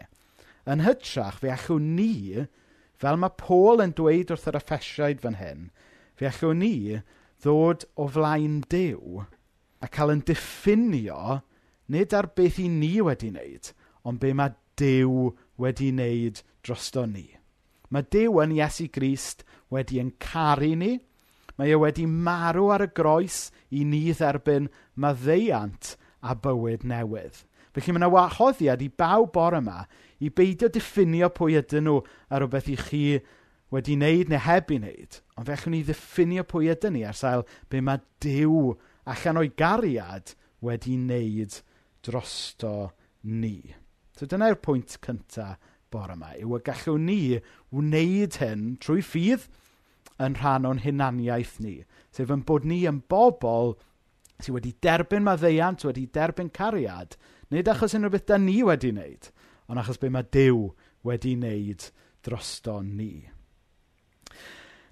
Yn 0.68 0.84
hytrach, 0.84 1.40
fe 1.40 1.54
allwn 1.54 1.94
ni 1.96 2.48
Fel 2.98 3.20
mae 3.22 3.34
Paul 3.38 3.84
yn 3.84 3.94
dweud 3.98 4.32
wrth 4.34 4.48
yr 4.50 4.58
Effesiaid 4.58 5.22
fan 5.22 5.38
hyn, 5.38 5.68
fe 6.18 6.30
allwn 6.32 6.64
ni 6.64 7.00
ddod 7.46 7.86
o 7.94 8.08
flaen 8.10 8.62
Duw 8.74 9.22
a 9.82 9.90
cael 9.94 10.16
yn 10.16 10.24
diffinio 10.26 11.42
nid 11.94 12.16
ar 12.18 12.32
beth 12.38 12.58
i 12.64 12.66
ni 12.72 12.96
wedi 13.06 13.30
wneud, 13.30 13.70
ond 14.02 14.22
be 14.24 14.34
mae 14.34 14.56
Duw 14.78 15.34
wedi 15.62 15.92
wneud 15.94 16.42
drosto 16.66 17.06
ni. 17.10 17.28
Mae 17.94 18.06
Duw 18.14 18.42
yn 18.44 18.56
Iesu 18.58 18.88
Grist 18.94 19.46
wedi 19.74 20.02
encaru 20.02 20.74
ni, 20.82 20.96
mae 21.58 21.74
e 21.74 21.78
wedi 21.80 22.06
marw 22.10 22.72
ar 22.74 22.86
y 22.86 22.90
groes 22.98 23.48
i 23.70 23.86
ni 23.86 24.04
dderbyn 24.10 24.72
maddeiant 24.98 25.94
a 26.22 26.34
bywyd 26.34 26.86
newydd. 26.86 27.46
Felly 27.78 27.94
mae 27.94 28.02
yna 28.02 28.10
wahoddiad 28.10 28.82
i 28.82 28.88
bawb 28.90 29.30
bore 29.36 29.60
yma 29.62 29.84
i 30.26 30.32
beidio 30.34 30.70
diffinio 30.74 31.30
pwy 31.30 31.60
ydyn 31.60 31.86
nhw 31.86 32.00
a 32.34 32.40
rywbeth 32.42 32.72
i 32.74 32.78
chi 32.80 33.02
wedi 33.74 33.98
wneud 34.00 34.32
neu 34.32 34.42
heb 34.42 34.72
i 34.74 34.80
wneud, 34.80 35.20
ond 35.38 35.46
fe 35.46 35.54
allwn 35.54 35.76
ni 35.76 35.82
ddiffinio 35.86 36.46
pwy 36.50 36.72
ydyn 36.74 36.96
ni 36.98 37.04
ar 37.06 37.18
sail 37.20 37.46
be 37.70 37.84
mae 37.86 38.02
Duw 38.24 38.72
allan 39.14 39.42
o'i 39.44 39.52
gariad 39.62 40.34
wedi 40.66 40.96
wneud 40.98 41.60
drosto 42.08 42.74
ni. 43.22 43.76
So 44.18 44.26
dyna'r 44.26 44.58
pwynt 44.64 44.98
cyntaf 45.04 45.62
bore 45.94 46.18
yma, 46.18 46.34
yw 46.42 46.58
y 46.58 46.64
gallwn 46.66 47.06
ni 47.06 47.22
wneud 47.70 48.42
hyn 48.42 48.72
trwy 48.82 49.06
ffydd 49.06 49.46
yn 50.24 50.40
rhan 50.42 50.66
o'n 50.66 50.82
hunaniaeth 50.82 51.60
ni, 51.62 51.84
sef 52.10 52.34
yn 52.34 52.42
bod 52.48 52.66
ni 52.66 52.82
yn 52.90 53.04
bobl 53.12 53.76
sydd 54.42 54.56
wedi 54.56 54.74
derbyn 54.82 55.26
maddeiant, 55.26 55.86
wedi 55.86 56.10
derbyn 56.14 56.50
cariad, 56.54 57.14
Nid 57.54 57.70
achos 57.72 57.96
unrhyw 57.96 58.12
beth 58.12 58.28
da 58.28 58.38
ni 58.42 58.60
wedi 58.68 58.92
wneud, 58.92 59.30
ond 59.72 59.80
achos 59.80 60.00
be 60.02 60.10
mae 60.12 60.28
Dyw 60.36 60.66
wedi 61.08 61.36
wneud 61.38 61.90
drosto 62.26 62.82
ni. 62.84 63.12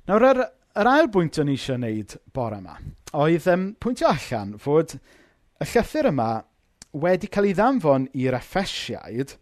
Nawr, 0.07 0.27
yr, 0.29 0.41
yr 0.79 0.91
ail 0.91 1.09
bwynt 1.11 1.39
o'n 1.41 1.51
i 1.51 1.57
eisiau 1.57 1.79
wneud 1.79 2.15
bore 2.35 2.61
yma, 2.61 2.77
oedd 3.17 3.47
um, 3.51 3.69
pwyntio 3.81 4.11
allan 4.11 4.55
fod 4.61 4.95
y 4.95 5.67
llythyr 5.67 6.11
yma 6.11 6.29
wedi 7.05 7.27
cael 7.31 7.49
ei 7.49 7.57
ddanfon 7.57 8.07
i'r 8.15 8.37
effesiaid, 8.37 9.35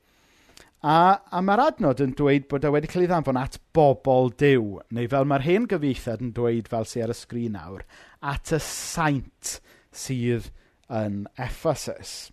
a, 0.84 0.96
a 1.30 1.42
mae'r 1.46 1.66
adnod 1.68 2.02
yn 2.04 2.16
dweud 2.18 2.48
bod 2.52 2.66
e 2.66 2.72
wedi 2.74 2.90
cael 2.92 3.06
ei 3.06 3.12
ddanfon 3.12 3.40
at 3.40 3.60
bobl 3.78 4.34
Dyw, 4.42 4.80
neu 4.96 5.10
fel 5.12 5.30
mae'r 5.30 5.46
hen 5.46 5.68
gyfeithiad 5.70 6.24
yn 6.26 6.34
dweud 6.38 6.70
fel 6.72 6.90
sy'n 6.90 7.06
ar 7.06 7.14
y 7.14 7.18
sgrin 7.18 7.58
nawr, 7.60 7.86
at 8.34 8.56
y 8.56 8.60
saint 8.64 9.58
sydd 9.94 10.50
yn 10.90 11.28
Ephesus. 11.38 12.32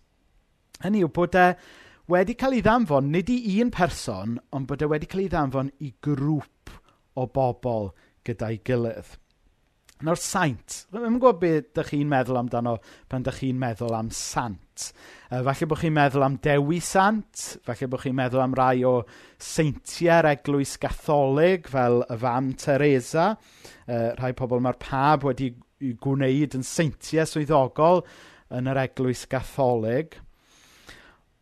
Hynny 0.81 1.03
yw 1.05 1.11
bod 1.13 1.37
e 1.37 1.47
wedi 2.11 2.35
cael 2.39 2.57
ei 2.57 2.65
ddanfon 2.65 3.11
nid 3.13 3.29
i 3.31 3.57
un 3.63 3.71
person, 3.73 4.37
ond 4.51 4.69
bod 4.69 4.81
e 4.81 4.89
wedi 4.89 5.09
cael 5.09 5.25
ei 5.25 5.31
ddanfon 5.31 5.73
i 5.85 5.93
grŵp 6.03 6.73
o 7.21 7.27
bobl 7.35 7.91
gyda'i 8.27 8.61
gilydd. 8.65 9.17
Nawr 10.01 10.17
saint, 10.17 10.79
ddim 10.89 11.03
yn 11.11 11.17
gwybod 11.21 11.37
beth 11.43 11.57
ydych 11.59 11.91
chi'n 11.91 12.09
meddwl 12.09 12.39
amdano 12.39 12.71
pan 13.09 13.21
ydych 13.21 13.37
chi'n 13.43 13.59
meddwl 13.61 13.93
am 13.93 14.07
sant. 14.17 14.87
E, 15.29 15.43
falle 15.45 15.67
bod 15.69 15.77
chi'n 15.83 15.93
meddwl 15.93 16.25
am 16.25 16.39
dewi 16.41 16.79
sant, 16.81 17.43
falle 17.67 17.89
bod 17.91 18.01
chi'n 18.01 18.17
meddwl 18.17 18.41
am 18.41 18.55
rai 18.57 18.81
o 18.87 18.95
seintiau'r 19.51 20.31
eglwys 20.31 20.73
gatholig 20.81 21.69
fel 21.69 22.01
y 22.07 22.17
fam 22.23 22.49
Teresa. 22.57 23.27
E, 23.85 23.99
rhai 24.17 24.33
pobl 24.37 24.63
mae'r 24.65 24.81
pab 24.81 25.29
wedi 25.29 25.51
gwneud 26.01 26.57
yn 26.57 26.65
seintiau 26.65 27.29
swyddogol 27.29 28.01
yn 28.57 28.73
yr 28.73 28.81
eglwys 28.87 29.27
gatholig. 29.29 30.17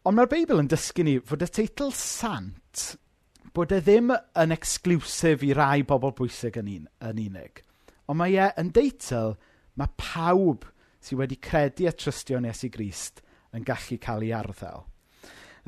Ond 0.10 0.18
mae'r 0.18 0.30
Beibl 0.32 0.58
yn 0.58 0.66
dysgu 0.66 1.04
ni 1.06 1.12
fod 1.22 1.44
y 1.46 1.48
teitl 1.54 1.92
sant, 1.94 2.96
bod 3.54 3.70
e 3.76 3.78
ddim 3.78 4.10
yn 4.10 4.56
exclusif 4.56 5.44
i 5.46 5.52
rai 5.54 5.84
bobl 5.86 6.16
bwysig 6.18 6.58
yn, 6.58 6.72
un, 6.80 6.88
yn 7.12 7.20
unig. 7.28 7.62
Ond 8.10 8.18
mae 8.18 8.34
e 8.42 8.48
yn 8.58 8.72
deitl 8.74 9.36
mae 9.78 9.94
pawb 10.02 10.66
sydd 10.98 11.22
wedi 11.22 11.38
credu 11.38 11.86
a 11.86 11.94
trystio 11.94 12.40
yn 12.42 12.50
Iesu 12.50 12.72
Grist 12.74 13.22
yn 13.54 13.68
gallu 13.68 14.00
cael 14.02 14.26
ei 14.26 14.34
arddel. 14.34 14.88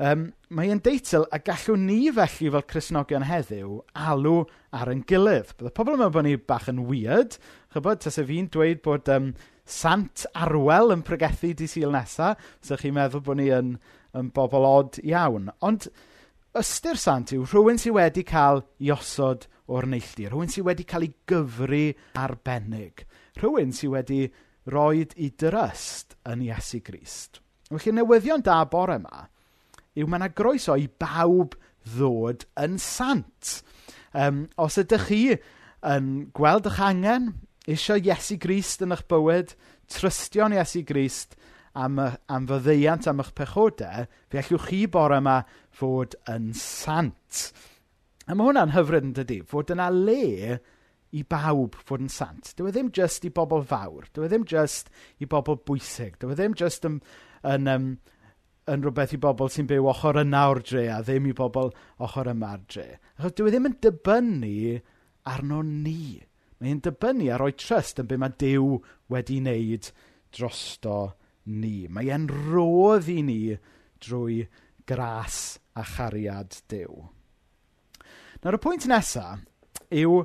Um, 0.02 0.26
mae 0.50 0.74
e'n 0.74 0.82
deitl 0.82 1.28
a 1.30 1.38
gallwn 1.38 1.86
ni 1.86 2.00
felly 2.10 2.50
fel 2.50 2.66
Cresnogion 2.74 3.28
heddiw 3.30 3.78
alw 3.94 4.36
ar 4.74 4.90
yn 4.90 5.06
gilydd. 5.06 5.54
Bydd 5.54 5.70
y 5.70 5.74
pobl 5.78 5.94
yma 6.00 6.10
bod 6.10 6.26
ni 6.26 6.34
bach 6.34 6.66
yn 6.72 6.82
weird. 6.90 7.38
Chybod, 7.76 8.02
tasau 8.02 8.26
fi'n 8.26 8.50
dweud 8.50 8.82
bod 8.82 9.06
um, 9.14 9.30
sant 9.62 10.26
arwel 10.34 10.96
yn 10.96 11.06
pregethu 11.06 11.54
di 11.54 11.70
syl 11.70 11.94
nesaf. 11.94 12.42
so 12.58 12.74
chi'n 12.74 12.98
meddwl 12.98 13.22
bod 13.22 13.38
ni 13.38 13.52
yn 13.54 13.76
yn 14.18 14.30
bobl 14.34 14.66
od 14.68 14.98
iawn. 15.02 15.50
Ond 15.64 15.88
ystyr 16.58 17.00
sant 17.00 17.32
yw 17.32 17.46
rhywun 17.46 17.80
sydd 17.80 17.96
wedi 17.96 18.24
cael 18.28 18.62
ei 18.80 18.92
osod 18.92 19.46
o'r 19.72 19.88
neilltu, 19.88 20.28
rhywun 20.28 20.52
sydd 20.52 20.68
wedi 20.68 20.86
cael 20.88 21.06
ei 21.08 21.14
gyfru 21.30 21.84
arbennig, 22.20 23.06
rhywun 23.40 23.72
sydd 23.76 23.94
wedi 23.96 24.22
roi 24.72 25.02
i 25.16 25.30
dyryst 25.38 26.16
yn 26.28 26.44
Iesu 26.46 26.82
Grist. 26.84 27.40
Felly 27.72 27.94
newyddion 27.96 28.44
da 28.44 28.62
bore 28.68 28.98
yma 29.00 29.26
yw 29.96 30.08
mae 30.08 30.20
yna 30.20 30.28
groeso 30.36 30.76
i 30.78 30.86
bawb 30.88 31.56
ddod 31.94 32.46
yn 32.60 32.78
sant. 32.80 33.58
Um, 34.12 34.46
os 34.60 34.78
ydych 34.80 35.08
chi 35.08 35.22
yn 35.88 36.08
gweld 36.36 36.68
eich 36.70 36.80
angen, 36.84 37.32
eisiau 37.68 38.00
Iesu 38.00 38.38
Grist 38.40 38.84
yn 38.84 38.94
eich 38.94 39.04
bywyd, 39.10 39.56
trystio'n 39.92 40.56
Iesu 40.56 40.84
Grist 40.88 41.36
am, 41.78 41.98
am 42.28 42.46
fyddeiant 42.48 43.08
am 43.10 43.22
eich 43.22 43.32
pechodau, 43.36 44.06
fe 44.30 44.40
allwch 44.42 44.68
chi 44.68 44.84
bore 44.92 45.18
yma 45.22 45.40
fod 45.74 46.16
yn 46.30 46.52
sant. 46.58 47.42
A 48.28 48.36
mae 48.36 48.48
hwnna'n 48.48 48.74
hyfryd 48.76 49.08
yn 49.08 49.16
dydy, 49.18 49.40
fod 49.48 49.72
yna 49.74 49.88
le 49.92 50.58
i 51.12 51.22
bawb 51.28 51.76
fod 51.88 52.04
yn 52.04 52.12
sant. 52.12 52.54
Dyw 52.56 52.70
e 52.70 52.74
ddim 52.74 52.90
just 52.94 53.26
i 53.28 53.32
bobl 53.34 53.64
fawr, 53.68 54.08
dyw 54.12 54.26
e 54.26 54.30
ddim 54.32 54.46
just 54.48 54.90
i 55.20 55.28
bobl 55.28 55.60
bwysig, 55.68 56.18
dyw 56.20 56.32
e 56.32 56.38
ddim 56.38 56.56
just 56.58 56.86
yn, 56.88 57.00
yn, 57.42 57.68
yn, 57.68 57.88
yn 58.72 58.84
rhywbeth 58.84 59.16
i 59.16 59.20
bobl 59.20 59.50
sy'n 59.52 59.68
byw 59.70 59.88
ochr 59.92 60.22
yna 60.22 60.46
o'r 60.52 60.62
dre 60.64 60.86
a 60.94 61.00
ddim 61.04 61.28
i 61.28 61.36
bobl 61.36 61.72
ochr 62.04 62.32
yma'r 62.32 62.62
dre. 62.68 62.88
Achos 63.18 63.36
dyw 63.38 63.48
e 63.50 63.54
ddim 63.54 63.72
yn 63.72 63.80
dibynnu 63.84 64.78
arno 65.32 65.62
ni. 65.66 66.20
Mae'n 66.62 66.80
dibynnu 66.84 67.26
ar 67.34 67.42
o'i 67.42 67.56
trust 67.58 67.98
yn 67.98 68.08
be 68.08 68.18
mae 68.22 68.34
Dyw 68.38 68.76
wedi 69.10 69.40
wneud 69.42 69.90
drosto 70.32 70.96
ni. 71.46 71.88
Mae 71.88 72.10
e'n 72.12 72.28
rodd 72.30 73.08
i 73.10 73.20
ni 73.26 73.40
drwy 74.02 74.42
gras 74.88 75.58
a 75.78 75.84
chariad 75.86 76.58
Dyw. 76.70 77.02
Nawr, 78.42 78.58
y 78.58 78.62
pwynt 78.62 78.88
nesaf 78.90 79.44
yw 79.92 80.22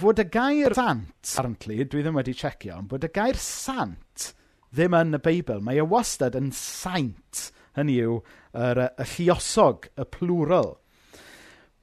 fod 0.00 0.20
y 0.22 0.26
gair 0.30 0.76
sant, 0.76 1.32
apparently, 1.32 1.80
dwi 1.82 2.04
ddim 2.04 2.18
wedi 2.20 2.34
checio, 2.36 2.76
ond 2.78 2.90
bod 2.92 3.06
y 3.06 3.10
gair 3.14 3.38
sant 3.40 4.30
ddim 4.70 4.94
yn 4.94 5.18
y 5.18 5.22
Beibl. 5.24 5.62
Mae 5.64 5.80
e 5.82 5.86
wastad 5.86 6.38
yn 6.38 6.52
saint, 6.54 7.48
hynny 7.78 7.98
yw, 8.04 8.20
yr, 8.54 8.84
y 8.94 9.08
lluosog, 9.16 9.90
y 9.98 10.06
plural. 10.14 10.76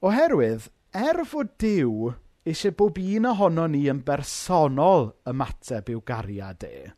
Oherwydd, 0.00 0.70
er 0.96 1.20
fod 1.28 1.52
Dyw 1.60 2.14
eisiau 2.48 2.72
bob 2.78 2.98
un 3.02 3.28
ohono 3.28 3.66
ni 3.68 3.84
yn 3.92 4.00
bersonol 4.06 5.10
ymateb 5.28 5.90
i'w 5.92 6.00
gariad 6.08 6.64
e, 6.64 6.88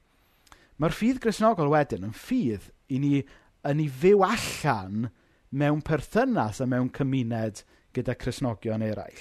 Mae'r 0.81 0.95
ffydd 0.97 1.19
grisnogol 1.21 1.69
wedyn 1.75 2.07
yn 2.09 2.15
ffydd 2.17 2.71
i 2.89 2.99
ni 3.03 3.17
yn 3.69 3.83
ei 3.83 3.91
fyw 4.01 4.23
allan 4.25 5.11
mewn 5.53 5.83
perthynas 5.85 6.63
a 6.65 6.67
mewn 6.71 6.89
cymuned 6.97 7.61
gyda 7.93 8.15
Cristnogion 8.17 8.87
eraill. 8.87 9.21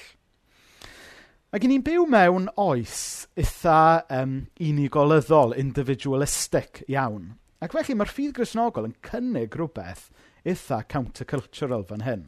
Ac 1.52 1.66
ni'n 1.68 1.84
byw 1.84 2.06
mewn 2.08 2.48
oes 2.62 3.28
eitha 3.36 4.06
um, 4.22 4.36
unigolyddol, 4.62 5.58
individualistic 5.58 6.84
iawn. 6.88 7.34
Ac 7.60 7.74
felly 7.76 7.98
mae'r 7.98 8.14
ffydd 8.14 8.36
grisnogol 8.38 8.88
yn 8.88 8.98
cynnig 9.04 9.58
rhywbeth 9.58 10.08
eitha 10.48 10.84
countercultural 10.88 11.88
fan 11.90 12.06
hyn. 12.08 12.28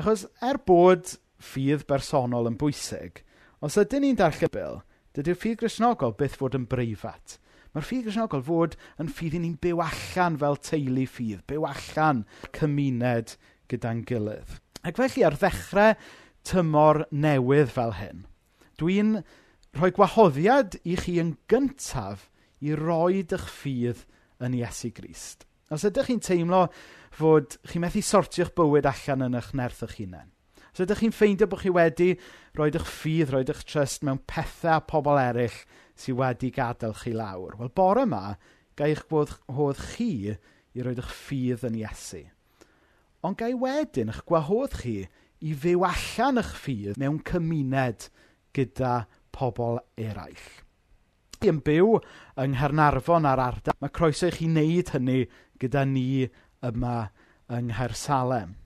Achos 0.00 0.26
er 0.42 0.58
bod 0.66 1.18
ffydd 1.38 1.86
bersonol 1.86 2.50
yn 2.50 2.58
bwysig, 2.58 3.22
os 3.62 3.78
ydyn 3.78 4.02
ni'n 4.02 4.18
darllen 4.18 4.50
bil, 4.50 4.80
dydy'r 5.14 5.38
ffydd 5.38 5.60
grisnogol 5.62 6.16
byth 6.18 6.40
fod 6.40 6.58
yn 6.58 6.66
breifat. 6.66 7.38
Mae'r 7.78 7.86
ffydd 7.86 8.06
Grisnogol 8.08 8.40
fod 8.42 8.72
yn 8.98 9.10
ffydd 9.14 9.34
i 9.36 9.40
ni'n 9.44 9.52
byw 9.62 9.78
allan 9.84 10.36
fel 10.40 10.56
teulu 10.66 11.04
ffydd, 11.06 11.44
byw 11.46 11.66
allan 11.68 12.24
cymuned 12.56 13.36
gyda'n 13.70 14.00
gilydd. 14.08 14.56
Ac 14.82 14.98
felly, 14.98 15.22
ar 15.22 15.36
ddechrau 15.38 15.94
tymor 16.42 17.04
newydd 17.14 17.70
fel 17.70 17.94
hyn, 18.00 18.24
dwi'n 18.82 19.20
rhoi 19.78 19.92
gwahoddiad 19.94 20.74
i 20.82 20.98
chi 20.98 21.20
yn 21.22 21.36
gyntaf 21.46 22.26
i 22.58 22.74
roed 22.74 23.38
eich 23.38 23.46
ffydd 23.60 24.02
yn 24.42 24.58
Iesu 24.58 24.90
Grist. 24.98 25.46
Os 25.70 25.86
ydych 25.86 26.10
chi'n 26.10 26.26
teimlo 26.26 26.64
fod 27.14 27.60
chi'n 27.62 27.86
methu 27.86 28.02
sortio'ch 28.02 28.56
bywyd 28.58 28.90
allan 28.90 29.28
yn 29.28 29.38
eich 29.38 29.54
nerth 29.54 29.86
eich 29.86 30.00
hunain, 30.00 30.32
os 30.74 30.82
ydych 30.82 31.04
chi'n 31.04 31.14
ffeindio 31.14 31.46
bod 31.46 31.62
chi 31.62 31.70
wedi 31.70 32.16
roed 32.58 32.82
eich 32.82 32.90
ffydd, 32.90 33.36
roed 33.36 33.54
eich 33.54 33.62
trust 33.70 34.02
mewn 34.02 34.24
pethau 34.26 34.80
a 34.80 34.82
pobl 34.82 35.22
eraill 35.28 35.62
sydd 35.98 36.18
wedi 36.20 36.50
gadael 36.54 36.96
chi 36.96 37.12
lawr. 37.16 37.56
Wel, 37.58 37.72
bore 37.74 38.04
yma, 38.06 38.36
gael 38.78 38.94
eich 38.94 39.06
bod 39.10 39.34
hodd 39.50 39.80
chi 39.94 40.12
i 40.30 40.84
roed 40.84 41.00
eich 41.02 41.14
ffydd 41.24 41.66
yn 41.68 41.78
Iesu. 41.80 42.22
Ond 43.26 43.38
ga 43.40 43.48
wedyn 43.50 44.12
eich 44.12 44.22
gwahodd 44.28 44.78
chi 44.82 45.00
i 45.42 45.54
fyw 45.64 45.84
allan 45.86 46.40
eich 46.42 46.54
ffydd 46.62 47.00
mewn 47.00 47.20
cymuned 47.26 48.08
gyda 48.56 48.94
pobl 49.34 49.80
eraill. 49.98 50.46
I 51.38 51.50
yn 51.52 51.60
byw 51.62 51.98
yng 52.42 52.54
Nghernarfon 52.56 53.26
ar 53.30 53.42
ardal, 53.42 53.76
mae 53.78 53.92
croeso 53.94 54.26
i 54.26 54.34
chi 54.34 54.48
wneud 54.48 54.94
hynny 54.94 55.20
gyda 55.62 55.84
ni 55.86 56.26
yma 56.66 56.96
yng 57.54 57.70
Nghaersalem. 57.70 58.56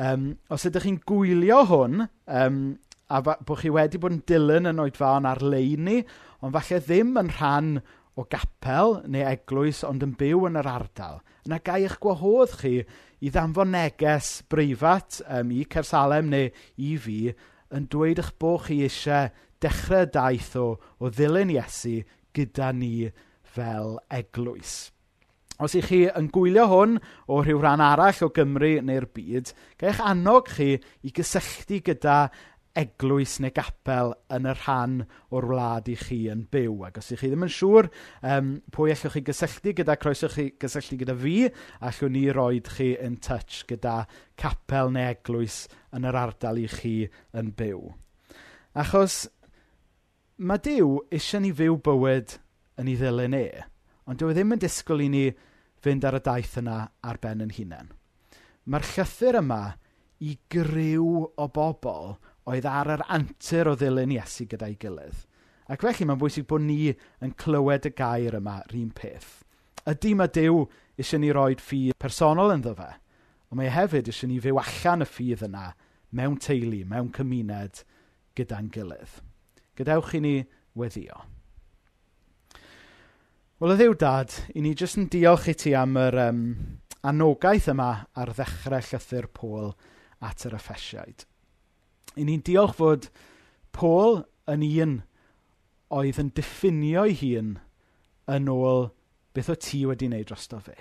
Um, 0.00 0.30
os 0.48 0.64
ydych 0.64 0.86
chi'n 0.86 1.00
gwylio 1.04 1.60
hwn, 1.68 2.06
um, 2.24 2.62
a 3.10 3.20
bod 3.20 3.58
chi 3.60 3.72
wedi 3.74 4.00
bod 4.00 4.14
yn 4.16 4.22
dilyn 4.28 4.70
yn 4.70 4.80
oedfaon 4.80 5.28
ar-lein 5.28 5.84
ni, 5.88 5.98
ond 6.40 6.56
falle 6.56 6.80
ddim 6.84 7.16
yn 7.20 7.32
rhan 7.36 7.72
o 8.18 8.26
gapel 8.28 9.00
neu 9.08 9.24
eglwys, 9.28 9.84
ond 9.86 10.04
yn 10.04 10.16
byw 10.18 10.46
yn 10.48 10.58
yr 10.60 10.68
ardal, 10.68 11.20
yna 11.46 11.60
gai 11.64 11.82
eich 11.84 11.98
gwahodd 12.02 12.56
chi 12.60 12.74
i 13.20 13.32
ddanfon 13.32 13.72
neges 13.74 14.40
breifat 14.50 15.20
um, 15.28 15.52
i 15.54 15.64
Cersalem 15.70 16.30
neu 16.32 16.50
i 16.80 16.94
fi 17.00 17.20
yn 17.76 17.88
dweud 17.92 18.20
eich 18.22 18.32
bod 18.40 18.66
chi 18.66 18.80
eisiau 18.86 19.30
dechrau 19.60 20.08
daith 20.08 20.54
o, 20.56 20.68
o 20.98 21.12
ddilyn 21.12 21.52
Iesu 21.54 22.00
gyda 22.36 22.72
ni 22.76 23.10
fel 23.44 23.98
eglwys. 24.12 24.90
Os 25.60 25.74
ych 25.76 25.90
chi 25.90 26.04
yn 26.08 26.30
gwylio 26.32 26.64
hwn 26.70 26.96
o 27.28 27.42
rhyw 27.42 27.60
rhan 27.60 27.82
arall 27.84 28.22
o 28.24 28.30
Gymru 28.32 28.78
neu'r 28.86 29.04
byd, 29.12 29.52
gai'ch 29.80 30.00
annog 30.00 30.48
chi 30.56 30.78
i 31.04 31.12
gysylltu 31.12 31.82
gyda 31.90 32.30
eglwys 32.78 33.38
neu 33.42 33.50
gapel 33.54 34.12
yn 34.30 34.46
y 34.46 34.52
rhan 34.54 35.00
o'r 35.34 35.46
wlad 35.50 35.88
i 35.90 35.96
chi 35.98 36.20
yn 36.30 36.44
byw. 36.52 36.76
Ac 36.86 37.00
os 37.00 37.10
ych 37.14 37.24
chi 37.24 37.30
ddim 37.32 37.46
yn 37.46 37.52
siŵr 37.54 37.88
um, 38.32 38.52
pwy 38.74 38.94
allwch 38.94 39.16
chi 39.16 39.24
gysylltu 39.26 39.74
gyda, 39.80 39.96
croeso 40.00 40.30
chi 40.30 40.50
gysylltu 40.60 41.00
gyda 41.00 41.16
fi, 41.18 41.34
allwn 41.88 42.14
ni 42.14 42.24
roed 42.34 42.70
chi 42.76 42.92
yn 43.00 43.18
touch 43.24 43.64
gyda 43.70 44.04
capel 44.38 44.94
neu 44.94 45.10
eglwys 45.10 45.64
yn 45.96 46.06
yr 46.06 46.20
ardal 46.22 46.62
i 46.62 46.68
chi 46.70 46.94
yn 47.36 47.52
byw. 47.58 47.82
Achos 48.78 49.24
mae 50.38 50.62
Dyw 50.62 51.00
eisiau 51.12 51.42
ni 51.42 51.50
fyw 51.52 51.74
bywyd 51.84 52.38
yn 52.80 52.88
ei 52.88 52.96
ddilyn 52.96 53.36
e, 53.36 53.46
ond 54.06 54.20
dyw 54.20 54.30
e 54.30 54.36
ddim 54.36 54.54
yn 54.54 54.62
disgwyl 54.62 55.02
i 55.04 55.08
ni 55.12 55.24
fynd 55.84 56.06
ar 56.06 56.16
y 56.16 56.22
daith 56.24 56.54
yna 56.60 56.78
ar 57.04 57.18
ben 57.20 57.42
yn 57.44 57.52
hunain. 57.56 57.90
Mae'r 58.70 58.86
llythyr 58.86 59.40
yma 59.40 59.62
i 60.20 60.36
gryw 60.52 61.26
o 61.28 61.46
bobl 61.52 62.14
oedd 62.48 62.68
ar 62.68 62.94
yr 62.96 63.04
antur 63.12 63.72
o 63.72 63.76
ddilyn 63.78 64.14
Iesu 64.14 64.46
gyda'i 64.50 64.76
gilydd. 64.80 65.26
Ac 65.70 65.84
felly 65.84 66.06
mae'n 66.08 66.20
bwysig 66.20 66.48
bod 66.50 66.64
ni 66.64 66.94
yn 67.22 67.34
clywed 67.38 67.86
y 67.86 67.92
gair 67.94 68.36
yma 68.40 68.60
rhywun 68.70 68.90
peth. 68.96 69.44
Ydy 69.88 70.16
mae 70.18 70.32
Dyw 70.34 70.64
eisiau 71.00 71.22
ni 71.22 71.30
roed 71.34 71.62
ffydd 71.62 71.98
personol 72.00 72.52
ynddo 72.56 72.74
fe, 72.78 72.88
ond 73.50 73.60
mae 73.60 73.70
hefyd 73.72 74.10
eisiau 74.10 74.30
ni 74.30 74.40
fyw 74.42 74.58
allan 74.60 75.06
y 75.06 75.08
ffydd 75.08 75.46
yna 75.46 75.70
mewn 76.16 76.38
teulu, 76.42 76.82
mewn 76.90 77.12
cymuned 77.14 77.84
gyda'n 78.38 78.70
gilydd. 78.74 79.20
Gadewch 79.78 80.16
i 80.18 80.22
ni 80.24 80.34
weddio. 80.76 81.22
Wel, 83.60 83.74
y 83.74 83.78
ddiw 83.78 83.96
dad, 84.00 84.34
i 84.56 84.62
ni 84.64 84.74
jyst 84.74 84.98
yn 84.98 85.10
diolch 85.12 85.50
i 85.52 85.54
ti 85.54 85.74
am 85.76 85.98
yr 86.00 86.16
um, 86.26 86.44
anogaeth 87.06 87.70
yma 87.72 87.90
ar 88.16 88.32
ddechrau 88.36 88.80
llythyr 88.90 89.28
Pôl 89.36 89.74
at 90.24 90.46
yr 90.48 90.56
effesiaid. 90.56 91.26
I 92.18 92.26
ni'n 92.26 92.42
diolch 92.46 92.74
fod 92.78 93.10
Paul 93.76 94.22
yn 94.50 94.64
un 94.66 94.96
oedd 95.94 96.18
yn 96.22 96.32
diffinio'i 96.34 97.14
hun 97.20 97.54
yn 98.30 98.50
ôl 98.50 98.88
beth 99.34 99.50
o 99.52 99.56
ti 99.58 99.84
wedi 99.86 100.08
wneud 100.10 100.28
drosto 100.30 100.58
fe. 100.62 100.76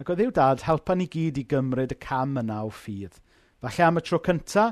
Ac 0.00 0.12
o 0.12 0.16
ddiw 0.16 0.30
dad, 0.32 0.64
helpa 0.64 0.96
ni 0.96 1.06
gyd 1.12 1.40
i 1.40 1.44
gymryd 1.48 1.92
y 1.92 1.98
cam 2.00 2.38
yna 2.40 2.62
o 2.64 2.70
ffydd. 2.72 3.18
Falle 3.60 3.84
am 3.86 4.00
y 4.00 4.04
tro 4.04 4.20
cynta, 4.24 4.70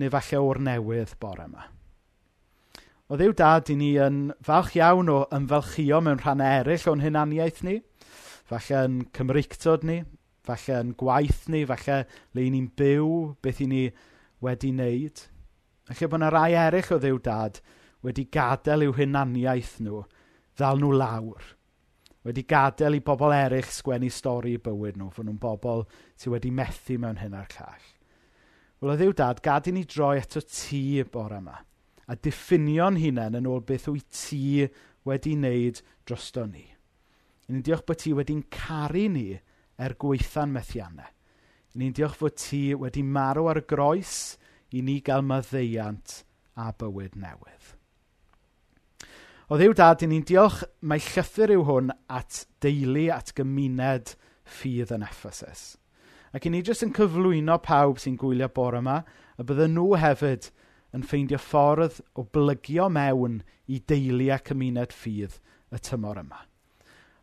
neu 0.00 0.12
falle 0.14 0.40
o'r 0.40 0.60
newydd 0.64 1.12
bore 1.20 1.44
yma. 1.48 1.66
O 3.08 3.16
ddiw 3.16 3.34
dad, 3.36 3.68
i 3.72 3.76
ni 3.76 3.94
yn 4.00 4.30
falch 4.44 4.74
iawn 4.76 5.12
o 5.12 5.18
ymfalchio 5.32 6.00
mewn 6.04 6.20
rhan 6.20 6.44
eraill 6.44 6.88
o'n 6.92 7.04
hunaniaeth 7.04 7.60
ni, 7.64 7.78
falle 8.48 8.82
yn 8.84 8.98
Cymreictod 9.16 9.84
ni, 9.88 10.02
falle 10.48 10.80
yn 10.80 10.94
gwaith 11.00 11.46
ni, 11.52 11.64
falle 11.68 12.02
le 12.36 12.44
i 12.44 12.52
ni'n 12.52 12.68
byw, 12.76 13.08
beth 13.44 13.62
i 13.64 13.68
ni 13.68 13.82
wedi 14.44 14.72
wneud. 14.74 15.22
Felly 15.88 16.08
bod 16.08 16.20
yna 16.20 16.32
rai 16.34 16.52
eraill 16.58 16.94
o 16.96 16.98
ddiw 17.02 17.20
dad 17.24 17.60
wedi 18.06 18.28
gadael 18.32 18.86
i'w 18.86 18.96
hunaniaeth 18.98 19.78
nhw 19.84 20.02
ddal 20.58 20.82
nhw 20.82 20.92
lawr. 21.00 21.52
Wedi 22.26 22.44
gadael 22.48 22.98
i 22.98 23.04
bobl 23.04 23.34
eraill 23.34 23.70
sgwennu 23.72 24.10
stori 24.12 24.56
i 24.58 24.62
bywyd 24.62 24.98
nhw, 24.98 25.08
fod 25.14 25.28
nhw'n 25.28 25.40
bobl 25.42 25.86
sydd 26.14 26.34
wedi 26.34 26.52
methu 26.54 26.98
mewn 27.00 27.22
hyn 27.22 27.38
a'r 27.38 27.48
call. 27.52 27.88
Wel, 28.78 28.92
o 28.92 28.98
ddiw 28.98 29.14
dad, 29.16 29.40
gad 29.42 29.66
i 29.66 29.74
ni 29.74 29.86
droi 29.88 30.18
eto 30.20 30.42
ti 30.44 31.02
bore 31.10 31.40
yma 31.40 31.56
a 32.08 32.16
diffinio'n 32.16 32.96
hunain 33.02 33.36
yn 33.36 33.48
ôl 33.48 33.60
beth 33.68 33.88
wyt 33.92 34.08
ti 34.16 34.64
wedi 35.08 35.34
wneud 35.36 35.82
drosto 36.08 36.46
ni. 36.48 36.64
Ni'n 37.48 37.64
diolch 37.64 37.84
bod 37.88 38.00
ti 38.00 38.14
wedi'n 38.16 38.46
caru 38.52 39.06
ni 39.12 39.28
er 39.78 39.94
gweitha'n 40.00 40.52
methiannau 40.52 41.12
ni'n 41.78 41.94
diolch 41.94 42.16
fod 42.18 42.34
ti 42.38 42.74
wedi 42.74 43.04
marw 43.06 43.46
ar 43.50 43.60
y 43.60 43.66
groes 43.70 44.12
i 44.74 44.82
ni 44.82 44.98
gael 45.04 45.22
maddeiant 45.22 46.22
a 46.58 46.72
bywyd 46.74 47.14
newydd. 47.14 47.74
O 49.48 49.56
ddiw 49.56 49.76
dad, 49.78 50.02
ni'n 50.04 50.26
diolch 50.28 50.64
mae 50.82 51.00
llythyr 51.00 51.54
yw 51.54 51.62
hwn 51.68 51.92
at 52.12 52.42
deulu 52.64 53.06
at 53.14 53.30
gymuned 53.38 54.16
ffydd 54.58 54.92
yn 54.96 55.06
Ephesus. 55.06 55.78
Ac 56.34 56.44
i 56.44 56.52
ni 56.52 56.64
jyst 56.66 56.84
yn 56.84 56.92
cyflwyno 56.96 57.56
pawb 57.64 58.02
sy'n 58.02 58.18
gwylio 58.20 58.50
bore 58.52 58.82
yma, 58.82 58.98
a 59.38 59.46
bydden 59.46 59.78
nhw 59.78 59.94
hefyd 60.02 60.50
yn 60.96 61.06
ffeindio 61.06 61.38
ffordd 61.40 62.02
o 62.18 62.26
blygio 62.34 62.90
mewn 62.92 63.40
i 63.70 63.78
deulu 63.88 64.32
a 64.34 64.42
cymuned 64.44 64.92
ffydd 64.92 65.38
y 65.72 65.80
tymor 65.80 66.20
yma. 66.20 66.42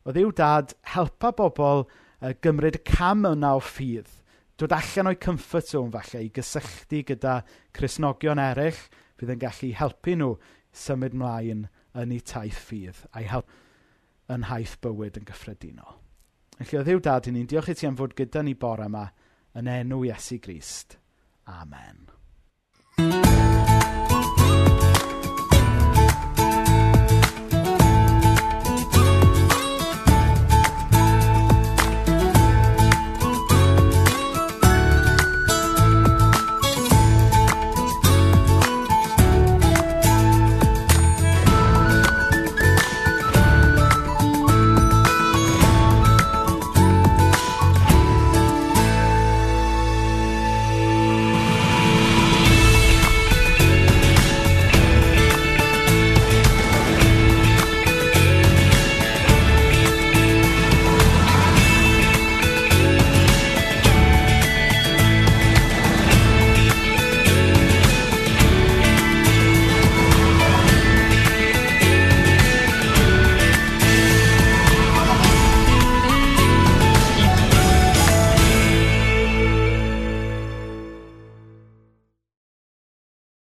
O 0.06 0.16
ddiw 0.16 0.32
dad, 0.38 0.74
helpa 0.96 1.34
bobl 1.36 1.86
uh, 1.86 2.34
gymryd 2.42 2.86
cam 2.88 3.28
yna 3.28 3.58
o 3.60 3.66
ffydd– 3.74 4.14
dod 4.60 4.76
allan 4.76 5.12
o'i 5.12 5.20
comfort 5.20 5.68
zone 5.72 5.92
falle 5.92 6.24
i 6.24 6.32
gysylltu 6.36 7.02
gyda 7.12 7.40
Crisnogion 7.76 8.42
eraill 8.42 8.80
fydd 9.20 9.34
yn 9.36 9.42
gallu 9.42 9.72
helpu 9.80 10.16
nhw 10.16 10.32
symud 10.86 11.16
mlaen 11.18 11.68
yn 11.96 12.16
eu 12.16 12.24
taith 12.32 12.60
ffydd 12.70 13.06
a'i 13.12 13.28
help 13.32 13.52
yn 14.32 14.48
haith 14.50 14.78
bywyd 14.82 15.20
yn 15.20 15.28
gyffredinol. 15.28 16.00
Felly, 16.56 16.80
o 16.80 16.86
ddiw 16.88 17.02
dad 17.04 17.28
i 17.30 17.36
ni'n 17.36 17.50
diolch 17.52 17.72
i 17.74 17.76
ti 17.78 17.88
am 17.90 17.98
fod 18.00 18.16
gyda 18.18 18.44
ni 18.46 18.56
bore 18.60 18.88
yma 18.88 19.06
yn 19.60 19.72
enw 19.72 20.06
Iesu 20.08 20.40
Grist. 20.44 20.98
Amen. 21.52 22.08